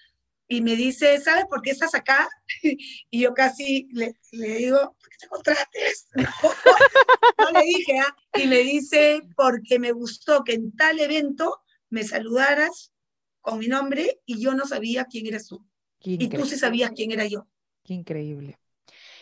y 0.48 0.60
me 0.60 0.74
dice, 0.74 1.20
¿sabes 1.20 1.44
por 1.48 1.62
qué 1.62 1.70
estás 1.70 1.94
acá? 1.94 2.28
Y 3.10 3.20
yo 3.20 3.34
casi 3.34 3.88
le, 3.92 4.14
le 4.32 4.54
digo, 4.56 4.78
¿por 4.78 5.10
qué 5.10 5.16
te 5.20 5.28
contrates? 5.28 6.08
No, 7.38 7.50
le 7.50 7.64
dije, 7.64 7.98
¿ah? 7.98 8.16
Y 8.34 8.46
me 8.46 8.58
dice, 8.58 9.22
porque 9.34 9.78
me 9.80 9.90
gustó 9.90 10.44
que 10.44 10.52
en 10.52 10.76
tal 10.76 11.00
evento 11.00 11.60
me 11.90 12.04
saludaras 12.04 12.92
con 13.42 13.58
mi 13.58 13.66
nombre 13.66 14.22
y 14.24 14.40
yo 14.40 14.54
no 14.54 14.66
sabía 14.66 15.04
quién 15.04 15.26
eras 15.26 15.46
tú. 15.46 15.62
Y 16.00 16.28
tú 16.28 16.46
sí 16.46 16.56
sabías 16.56 16.92
quién 16.96 17.12
era 17.12 17.26
yo. 17.26 17.46
Qué 17.84 17.94
increíble. 17.94 18.58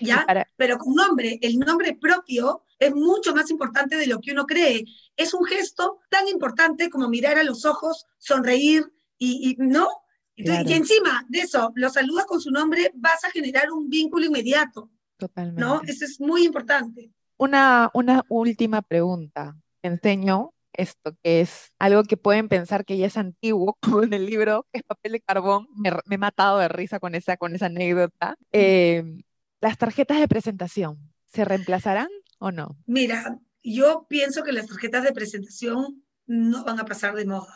¿Ya? 0.01 0.25
Pero 0.57 0.79
con 0.79 0.95
nombre, 0.95 1.39
el 1.43 1.59
nombre 1.59 1.95
propio 1.95 2.63
es 2.79 2.95
mucho 2.95 3.35
más 3.35 3.51
importante 3.51 3.97
de 3.97 4.07
lo 4.07 4.21
que 4.21 4.33
uno 4.33 4.47
cree. 4.47 4.85
Es 5.17 5.35
un 5.35 5.45
gesto 5.45 6.01
tan 6.09 6.27
importante 6.29 6.89
como 6.89 7.09
mirar 7.09 7.39
a 7.39 7.43
los 7.43 7.65
ojos, 7.65 8.07
sonreír 8.19 8.91
y, 9.19 9.57
no. 9.59 9.89
Y 10.37 10.73
encima 10.73 11.27
de 11.29 11.41
eso, 11.41 11.73
lo 11.75 11.91
saludas 11.91 12.25
con 12.25 12.41
su 12.41 12.51
nombre, 12.51 12.93
vas 12.95 13.25
a 13.25 13.31
generar 13.31 13.71
un 13.71 13.91
vínculo 13.91 14.25
inmediato. 14.25 14.91
Totalmente. 15.19 15.61
¿No? 15.61 15.83
Eso 15.87 16.07
es 16.07 16.19
muy 16.19 16.45
importante. 16.45 17.13
Una, 17.37 17.91
una 17.93 18.25
última 18.31 18.81
pregunta. 18.81 19.55
Enseño 19.83 20.55
esto, 20.81 21.17
que 21.23 21.41
es 21.41 21.73
algo 21.79 22.03
que 22.05 22.17
pueden 22.17 22.49
pensar 22.49 22.85
que 22.85 22.97
ya 22.97 23.07
es 23.07 23.17
antiguo, 23.17 23.77
como 23.83 24.03
en 24.03 24.13
el 24.13 24.27
libro, 24.27 24.67
que 24.73 24.79
es 24.81 24.85
papel 24.85 25.13
de 25.13 25.21
carbón. 25.21 25.67
Me, 25.77 25.91
he 26.11 26.19
matado 26.19 26.59
de 26.59 26.69
risa 26.69 27.01
con 27.01 27.15
esa, 27.15 27.37
con 27.37 27.55
esa 27.55 27.67
anécdota. 27.67 28.37
Em, 28.53 29.23
las 29.61 29.79
tarjetas 29.79 30.21
de 30.21 30.29
presentación, 30.29 31.13
¿se 31.27 31.45
reemplazarán 31.45 32.09
o 32.39 32.51
no? 32.51 32.77
Mira, 32.87 33.39
yo 33.63 34.07
pienso 34.09 34.43
que 34.43 34.53
las 34.53 34.67
tarjetas 34.67 35.05
de 35.05 35.13
presentación 35.13 36.05
no 36.27 36.65
van 36.65 36.81
a 36.81 36.85
pasar 36.85 37.15
de 37.15 37.27
moda. 37.27 37.55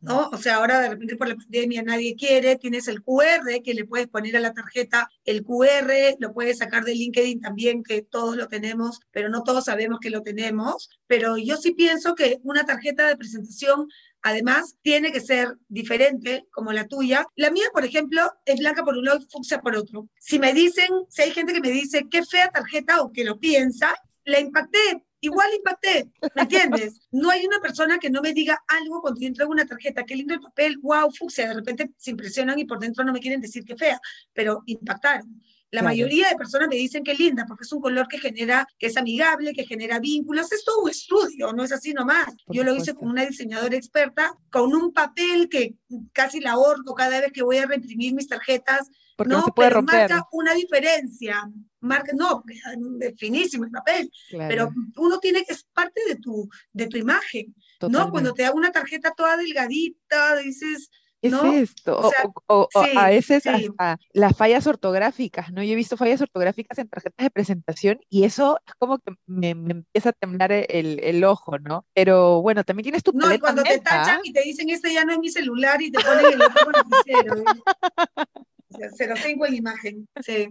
¿No? 0.00 0.28
O 0.32 0.36
sea, 0.38 0.56
ahora 0.56 0.80
de 0.80 0.88
repente 0.90 1.16
por 1.16 1.28
la 1.28 1.36
pandemia 1.36 1.82
nadie 1.82 2.16
quiere, 2.16 2.56
tienes 2.56 2.88
el 2.88 3.02
QR 3.02 3.62
que 3.64 3.74
le 3.74 3.84
puedes 3.84 4.08
poner 4.08 4.36
a 4.36 4.40
la 4.40 4.54
tarjeta, 4.54 5.08
el 5.24 5.44
QR 5.44 6.16
lo 6.18 6.32
puedes 6.32 6.58
sacar 6.58 6.84
de 6.84 6.94
LinkedIn 6.94 7.40
también, 7.40 7.82
que 7.82 8.02
todos 8.02 8.36
lo 8.36 8.48
tenemos, 8.48 9.00
pero 9.10 9.28
no 9.28 9.42
todos 9.42 9.64
sabemos 9.64 9.98
que 10.00 10.10
lo 10.10 10.22
tenemos, 10.22 10.90
pero 11.06 11.36
yo 11.36 11.56
sí 11.56 11.72
pienso 11.72 12.14
que 12.14 12.38
una 12.42 12.64
tarjeta 12.64 13.06
de 13.06 13.16
presentación 13.16 13.88
Además, 14.22 14.76
tiene 14.82 15.10
que 15.10 15.20
ser 15.20 15.56
diferente 15.68 16.46
como 16.52 16.72
la 16.72 16.86
tuya. 16.86 17.26
La 17.34 17.50
mía, 17.50 17.64
por 17.72 17.84
ejemplo, 17.84 18.22
es 18.44 18.58
blanca 18.60 18.84
por 18.84 18.96
un 18.96 19.04
lado 19.04 19.18
y 19.20 19.28
fucsia 19.28 19.60
por 19.60 19.74
otro. 19.76 20.08
Si 20.20 20.38
me 20.38 20.52
dicen, 20.52 20.88
si 21.08 21.22
hay 21.22 21.32
gente 21.32 21.52
que 21.52 21.60
me 21.60 21.70
dice 21.70 22.06
qué 22.08 22.24
fea 22.24 22.48
tarjeta 22.48 23.02
o 23.02 23.12
que 23.12 23.24
lo 23.24 23.40
piensa, 23.40 23.96
la 24.24 24.38
impacté 24.38 25.04
igual 25.22 25.48
impacté, 25.54 26.10
¿me 26.34 26.42
entiendes? 26.42 27.00
No 27.12 27.30
hay 27.30 27.46
una 27.46 27.60
persona 27.60 27.98
que 27.98 28.10
no 28.10 28.20
me 28.20 28.34
diga 28.34 28.62
algo 28.66 29.00
cuando 29.00 29.20
yo 29.20 29.28
entrego 29.28 29.52
una 29.52 29.64
tarjeta, 29.64 30.04
qué 30.04 30.16
lindo 30.16 30.34
el 30.34 30.40
papel, 30.40 30.78
wow, 30.82 31.10
fucsia, 31.16 31.48
de 31.48 31.54
repente 31.54 31.90
se 31.96 32.10
impresionan 32.10 32.58
y 32.58 32.64
por 32.64 32.80
dentro 32.80 33.04
no 33.04 33.12
me 33.12 33.20
quieren 33.20 33.40
decir 33.40 33.64
que 33.64 33.76
fea, 33.76 34.00
pero 34.34 34.62
impactaron. 34.66 35.40
La 35.72 35.82
mayoría 35.82 36.28
de 36.28 36.36
personas 36.36 36.68
me 36.68 36.76
dicen 36.76 37.02
que 37.02 37.14
linda, 37.14 37.46
porque 37.48 37.64
es 37.64 37.72
un 37.72 37.80
color 37.80 38.06
que 38.06 38.18
genera, 38.18 38.68
que 38.78 38.88
es 38.88 38.96
amigable, 38.98 39.54
que 39.54 39.64
genera 39.64 39.98
vínculos. 39.98 40.52
Es 40.52 40.64
todo 40.64 40.82
un 40.82 40.90
estudio, 40.90 41.50
no 41.54 41.64
es 41.64 41.72
así 41.72 41.94
nomás. 41.94 42.26
Yo 42.48 42.62
lo 42.62 42.76
hice 42.76 42.94
con 42.94 43.08
una 43.08 43.24
diseñadora 43.24 43.74
experta, 43.74 44.36
con 44.50 44.74
un 44.74 44.92
papel 44.92 45.48
que 45.48 45.74
casi 46.12 46.40
la 46.40 46.52
ahorco 46.52 46.94
cada 46.94 47.20
vez 47.22 47.32
que 47.32 47.42
voy 47.42 47.56
a 47.56 47.66
reimprimir 47.66 48.12
mis 48.12 48.28
tarjetas. 48.28 48.90
Porque 49.16 49.32
no, 49.32 49.44
se 49.44 49.52
puede 49.52 49.70
romper. 49.70 50.10
marca 50.10 50.28
una 50.32 50.52
diferencia. 50.52 51.50
Marca, 51.80 52.12
no, 52.14 52.44
es 53.00 53.18
finísimo 53.18 53.64
el 53.64 53.70
papel, 53.70 54.12
pero 54.30 54.70
uno 54.96 55.18
tiene 55.18 55.42
que, 55.42 55.54
es 55.54 55.64
parte 55.72 56.02
de 56.06 56.16
tu, 56.16 56.48
de 56.72 56.86
tu 56.86 56.98
imagen. 56.98 57.54
¿no? 57.88 58.10
Cuando 58.10 58.34
te 58.34 58.42
da 58.42 58.52
una 58.52 58.70
tarjeta 58.70 59.14
toda 59.16 59.38
delgadita, 59.38 60.36
dices, 60.36 60.90
es 61.22 61.70
esto? 61.70 62.10
O, 62.46 62.68
a 62.96 63.08
veces 63.08 63.46
hasta 63.46 63.98
las 64.12 64.36
fallas 64.36 64.66
ortográficas, 64.66 65.52
¿no? 65.52 65.62
Yo 65.62 65.72
he 65.72 65.76
visto 65.76 65.96
fallas 65.96 66.20
ortográficas 66.20 66.78
en 66.78 66.88
tarjetas 66.88 67.24
de 67.24 67.30
presentación 67.30 68.00
y 68.08 68.24
eso 68.24 68.58
es 68.66 68.74
como 68.74 68.98
que 68.98 69.14
me, 69.26 69.50
empieza 69.50 70.10
a 70.10 70.12
temblar 70.12 70.52
el, 70.52 71.00
el, 71.02 71.24
ojo, 71.24 71.58
¿no? 71.58 71.86
Pero 71.94 72.42
bueno, 72.42 72.64
también 72.64 72.84
tienes 72.84 73.02
tu 73.02 73.12
No, 73.12 73.32
y 73.32 73.38
cuando 73.38 73.62
te 73.62 73.78
tachan 73.78 74.20
y 74.24 74.32
te 74.32 74.42
dicen, 74.42 74.68
este 74.70 74.92
ya 74.92 75.04
no 75.04 75.12
es 75.12 75.18
mi 75.18 75.30
celular 75.30 75.80
y 75.80 75.90
te 75.90 76.02
ponen 76.02 76.26
el 76.32 76.42
otro 76.42 76.70
lapicero. 76.70 77.36
¿eh? 77.38 78.24
se 78.96 79.06
lo 79.06 79.14
tengo 79.14 79.46
en 79.46 79.54
imagen, 79.54 80.08
sí. 80.24 80.48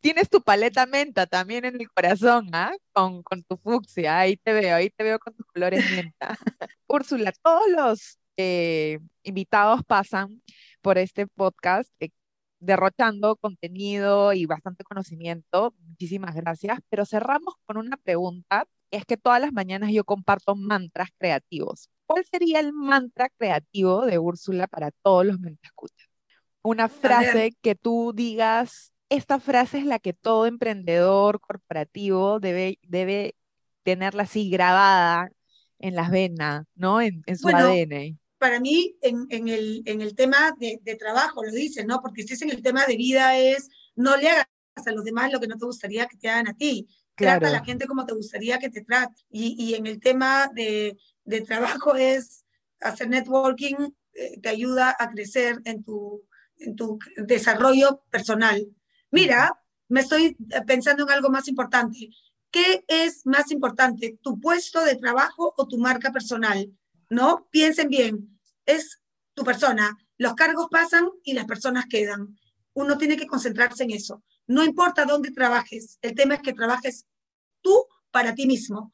Tienes 0.00 0.28
tu 0.28 0.42
paleta 0.42 0.86
menta 0.86 1.26
también 1.26 1.64
en 1.64 1.80
el 1.80 1.90
corazón, 1.90 2.48
¿ah? 2.52 2.72
Con, 2.92 3.22
con 3.22 3.42
tu 3.44 3.56
fucsia, 3.56 4.18
ahí 4.18 4.36
te 4.36 4.52
veo, 4.52 4.76
ahí 4.76 4.90
te 4.90 5.04
veo 5.04 5.18
con 5.18 5.34
tus 5.34 5.46
colores 5.46 5.84
menta. 5.90 6.36
Úrsula, 6.88 7.32
todos 7.42 7.68
los 7.70 8.18
eh, 8.36 8.98
invitados 9.22 9.82
pasan 9.84 10.42
por 10.80 10.98
este 10.98 11.26
podcast 11.26 11.90
eh, 12.00 12.10
derrochando 12.60 13.36
contenido 13.36 14.32
y 14.32 14.46
bastante 14.46 14.84
conocimiento. 14.84 15.74
Muchísimas 15.78 16.34
gracias. 16.34 16.78
Pero 16.88 17.04
cerramos 17.04 17.54
con 17.66 17.76
una 17.76 17.96
pregunta. 17.96 18.66
Es 18.90 19.04
que 19.04 19.16
todas 19.16 19.40
las 19.40 19.52
mañanas 19.52 19.90
yo 19.92 20.04
comparto 20.04 20.54
mantras 20.54 21.08
creativos. 21.18 21.88
¿Cuál 22.06 22.24
sería 22.30 22.60
el 22.60 22.72
mantra 22.72 23.30
creativo 23.30 24.04
de 24.04 24.18
Úrsula 24.18 24.66
para 24.66 24.90
todos 25.02 25.26
los 25.26 25.38
escuchas? 25.62 26.08
Una 26.62 26.88
frase 26.88 27.56
que 27.62 27.74
tú 27.74 28.12
digas, 28.14 28.92
esta 29.08 29.40
frase 29.40 29.78
es 29.78 29.86
la 29.86 29.98
que 29.98 30.12
todo 30.12 30.46
emprendedor 30.46 31.40
corporativo 31.40 32.38
debe, 32.38 32.78
debe 32.82 33.34
tenerla 33.82 34.24
así 34.24 34.50
grabada 34.50 35.30
en 35.78 35.96
las 35.96 36.10
venas, 36.10 36.64
¿no? 36.74 37.00
En, 37.00 37.22
su 37.36 37.48
ADN 37.48 38.18
para 38.42 38.60
mí 38.60 38.96
en, 39.00 39.26
en, 39.30 39.46
el, 39.46 39.82
en 39.86 40.02
el 40.02 40.14
tema 40.14 40.54
de, 40.58 40.80
de, 40.82 40.96
trabajo, 40.96 41.44
lo 41.44 41.52
dice, 41.52 41.84
¿no? 41.84 42.00
Porque 42.02 42.24
si 42.24 42.34
es 42.34 42.42
en 42.42 42.50
el 42.50 42.62
tema 42.62 42.84
de 42.86 42.96
vida 42.96 43.38
es, 43.38 43.70
no 43.94 44.16
le 44.16 44.30
hagas 44.30 44.46
a 44.84 44.90
los 44.90 45.04
demás 45.04 45.32
lo 45.32 45.38
que 45.38 45.46
no 45.46 45.56
te 45.56 45.64
gustaría 45.64 46.06
que 46.06 46.16
te 46.16 46.28
hagan 46.28 46.48
a 46.48 46.56
ti. 46.56 46.88
Trata 47.14 47.48
a 47.48 47.52
la 47.52 47.64
gente 47.64 47.86
como 47.86 48.04
te 48.04 48.14
gustaría 48.14 48.58
que 48.58 48.68
te 48.68 48.82
trate. 48.82 49.14
Y, 49.30 49.54
y 49.56 49.74
en 49.74 49.86
el 49.86 50.00
tema 50.00 50.50
de, 50.52 50.98
de, 51.24 51.40
trabajo 51.42 51.94
es 51.94 52.44
hacer 52.80 53.08
networking, 53.08 53.76
eh, 54.14 54.40
te 54.40 54.48
ayuda 54.48 54.96
a 54.98 55.08
crecer 55.10 55.60
en 55.64 55.84
tu, 55.84 56.26
en 56.58 56.74
tu 56.74 56.98
desarrollo 57.16 58.02
personal. 58.10 58.66
Mira, 59.12 59.56
me 59.88 60.00
estoy 60.00 60.36
pensando 60.66 61.04
en 61.04 61.10
algo 61.10 61.30
más 61.30 61.46
importante. 61.46 62.10
¿qué 62.52 62.84
es 62.86 63.26
más 63.26 63.50
importante, 63.50 64.18
tu 64.22 64.38
puesto 64.38 64.84
de 64.84 64.94
trabajo 64.96 65.52
o 65.56 65.66
tu 65.66 65.78
marca 65.78 66.12
personal? 66.12 66.70
¿No? 67.10 67.48
Piensen 67.50 67.88
bien, 67.88 68.31
es 68.66 69.00
tu 69.34 69.44
persona. 69.44 69.96
Los 70.18 70.34
cargos 70.34 70.68
pasan 70.70 71.08
y 71.24 71.32
las 71.32 71.46
personas 71.46 71.86
quedan. 71.86 72.36
Uno 72.74 72.98
tiene 72.98 73.16
que 73.16 73.26
concentrarse 73.26 73.84
en 73.84 73.90
eso. 73.90 74.22
No 74.46 74.64
importa 74.64 75.04
dónde 75.04 75.30
trabajes, 75.30 75.98
el 76.02 76.14
tema 76.14 76.34
es 76.34 76.42
que 76.42 76.52
trabajes 76.52 77.06
tú 77.60 77.86
para 78.10 78.34
ti 78.34 78.46
mismo. 78.46 78.92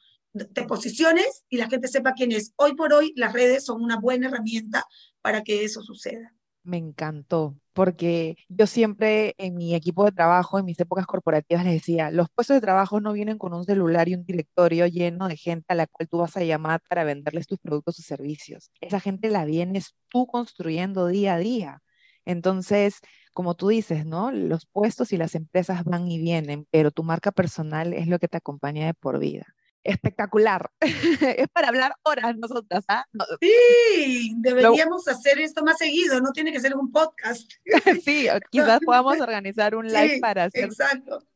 Te 0.52 0.64
posiciones 0.64 1.44
y 1.48 1.57
la 1.57 1.68
gente 1.68 1.88
sepa 1.88 2.12
quién 2.12 2.33
es. 2.33 2.52
Hoy 2.57 2.74
por 2.74 2.92
hoy 2.92 3.12
las 3.16 3.33
redes 3.33 3.64
son 3.64 3.83
una 3.83 3.98
buena 3.98 4.28
herramienta 4.28 4.85
para 5.20 5.42
que 5.42 5.64
eso 5.64 5.83
suceda 5.83 6.38
me 6.68 6.76
encantó, 6.78 7.57
porque 7.72 8.37
yo 8.48 8.66
siempre 8.66 9.35
en 9.38 9.57
mi 9.57 9.74
equipo 9.74 10.04
de 10.04 10.12
trabajo, 10.12 10.59
en 10.59 10.64
mis 10.66 10.78
épocas 10.81 11.07
corporativas, 11.07 11.64
les 11.64 11.74
decía, 11.74 12.11
los 12.11 12.28
puestos 12.31 12.57
de 12.57 12.61
trabajo 12.61 13.00
no 13.00 13.12
vienen 13.12 13.38
con 13.38 13.54
un 13.54 13.64
celular 13.64 14.09
y 14.09 14.14
un 14.14 14.24
directorio 14.24 14.87
lleno 14.87 15.28
de 15.28 15.37
gente 15.37 15.66
a 15.68 15.74
la 15.74 15.87
cual 15.87 16.09
tú 16.09 16.18
vas 16.18 16.37
a 16.37 16.44
llamar 16.44 16.81
para 16.88 17.04
venderles 17.04 17.46
tus 17.46 17.59
productos 17.59 17.98
o 17.98 18.02
servicios. 18.02 18.70
Esa 18.81 19.00
gente 19.00 19.31
la 19.31 19.44
vienes 19.44 19.94
tú 20.09 20.26
construyendo 20.26 21.07
día 21.09 21.35
a 21.35 21.38
día. 21.38 21.83
Entonces, 22.24 23.00
como 23.33 23.54
tú 23.57 23.68
dices, 23.68 24.04
¿no? 24.07 24.31
Los 24.33 24.66
puestos 24.66 25.12
y 25.12 25.16
las 25.16 25.35
empresas 25.35 25.85
van 25.85 26.09
y 26.09 26.18
vienen, 26.18 26.66
pero 26.70 26.90
tu 26.90 27.02
marca 27.04 27.33
personal 27.33 27.94
es 27.94 28.07
lo 28.09 28.18
que 28.18 28.28
te 28.28 28.37
acompaña 28.37 28.87
de 28.87 28.94
por 28.94 29.18
vida 29.18 29.46
espectacular. 29.88 30.70
es 30.81 31.48
para 31.48 31.68
hablar 31.68 31.94
horas 32.05 32.37
nosotras, 32.37 32.85
¿ah? 32.88 33.05
Sí, 33.40 34.35
deberíamos 34.38 35.09
hacer 35.09 35.40
esto 35.40 35.64
más 35.64 35.79
seguido, 35.79 36.20
no 36.20 36.33
tiene 36.33 36.53
que 36.53 36.61
ser 36.61 36.77
un 36.77 36.92
podcast. 36.92 37.51
sí, 38.05 38.29
quizás 38.51 38.81
podamos 38.85 39.20
organizar 39.20 39.74
un 39.74 39.87
live 39.87 40.18
para 40.20 40.44
hacer 40.44 40.68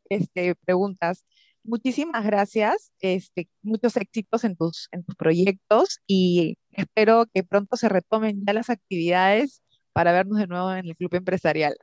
Este, 0.08 0.54
preguntas. 0.54 1.24
Muchísimas 1.64 2.24
gracias, 2.24 2.90
este, 3.00 3.48
muchos 3.62 3.96
éxitos 3.96 4.42
en 4.42 4.56
tus, 4.56 4.88
en 4.90 5.04
tus 5.04 5.14
proyectos 5.14 6.00
y 6.08 6.58
espero 6.72 7.26
que 7.32 7.44
pronto 7.44 7.76
se 7.76 7.88
retomen 7.88 8.42
ya 8.44 8.52
las 8.52 8.68
actividades 8.68 9.62
para 9.92 10.10
vernos 10.10 10.38
de 10.38 10.48
nuevo 10.48 10.72
en 10.72 10.86
el 10.86 10.96
club 10.96 11.14
empresarial. 11.14 11.76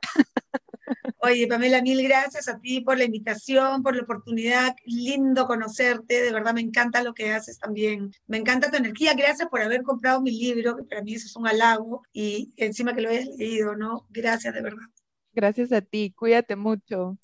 Oye, 1.22 1.46
Pamela, 1.46 1.82
mil 1.82 2.02
gracias 2.02 2.48
a 2.48 2.58
ti 2.58 2.80
por 2.80 2.96
la 2.96 3.04
invitación, 3.04 3.82
por 3.82 3.94
la 3.94 4.02
oportunidad. 4.02 4.74
Lindo 4.86 5.46
conocerte, 5.46 6.22
de 6.22 6.32
verdad 6.32 6.54
me 6.54 6.62
encanta 6.62 7.02
lo 7.02 7.12
que 7.12 7.30
haces 7.30 7.58
también. 7.58 8.10
Me 8.26 8.38
encanta 8.38 8.70
tu 8.70 8.78
energía. 8.78 9.12
Gracias 9.12 9.48
por 9.50 9.60
haber 9.60 9.82
comprado 9.82 10.22
mi 10.22 10.30
libro, 10.30 10.76
que 10.76 10.84
para 10.84 11.02
mí 11.02 11.14
eso 11.14 11.26
es 11.26 11.36
un 11.36 11.46
halago 11.46 12.02
y 12.12 12.54
encima 12.56 12.94
que 12.94 13.02
lo 13.02 13.10
hayas 13.10 13.26
leído, 13.36 13.76
¿no? 13.76 14.06
Gracias, 14.08 14.54
de 14.54 14.62
verdad. 14.62 14.86
Gracias 15.34 15.72
a 15.72 15.82
ti, 15.82 16.14
cuídate 16.16 16.56
mucho. 16.56 17.18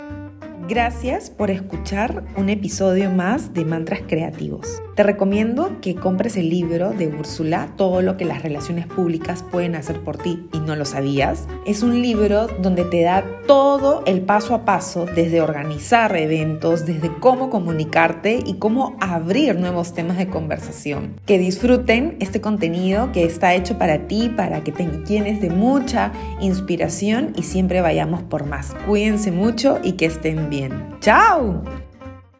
Gracias 0.67 1.29
por 1.29 1.49
escuchar 1.49 2.25
un 2.35 2.49
episodio 2.49 3.09
más 3.09 3.53
de 3.53 3.63
Mantras 3.63 4.01
Creativos. 4.05 4.81
Te 4.95 5.03
recomiendo 5.03 5.79
que 5.79 5.95
compres 5.95 6.35
el 6.35 6.49
libro 6.49 6.89
de 6.89 7.07
Úrsula, 7.07 7.69
Todo 7.77 8.01
lo 8.01 8.17
que 8.17 8.25
las 8.25 8.41
relaciones 8.41 8.85
públicas 8.85 9.45
pueden 9.49 9.75
hacer 9.75 10.01
por 10.01 10.17
ti 10.17 10.45
y 10.51 10.59
no 10.59 10.75
lo 10.75 10.83
sabías. 10.83 11.47
Es 11.65 11.83
un 11.83 12.01
libro 12.01 12.47
donde 12.61 12.83
te 12.83 13.03
da 13.03 13.23
todo 13.45 14.03
el 14.07 14.21
paso 14.21 14.55
a 14.55 14.65
paso 14.65 15.05
desde 15.05 15.39
organizar 15.39 16.17
eventos, 16.17 16.85
desde 16.85 17.13
cómo 17.19 17.49
comunicarte 17.49 18.43
y 18.45 18.55
cómo 18.55 18.97
abrir 18.99 19.57
nuevos 19.57 19.93
temas 19.93 20.17
de 20.17 20.27
conversación. 20.27 21.13
Que 21.25 21.37
disfruten 21.37 22.17
este 22.19 22.41
contenido 22.41 23.13
que 23.13 23.23
está 23.23 23.55
hecho 23.55 23.77
para 23.77 24.07
ti, 24.07 24.33
para 24.35 24.65
que 24.65 24.73
te 24.73 24.85
llenes 25.07 25.39
de 25.39 25.49
mucha 25.49 26.11
inspiración 26.41 27.31
y 27.37 27.43
siempre 27.43 27.79
vayamos 27.79 28.23
por 28.23 28.45
más. 28.45 28.75
Cuídense 28.85 29.31
mucho 29.31 29.79
y 29.81 29.93
que 29.93 30.07
estén 30.07 30.49
bien. 30.49 30.56
¡Chao! 30.99 31.61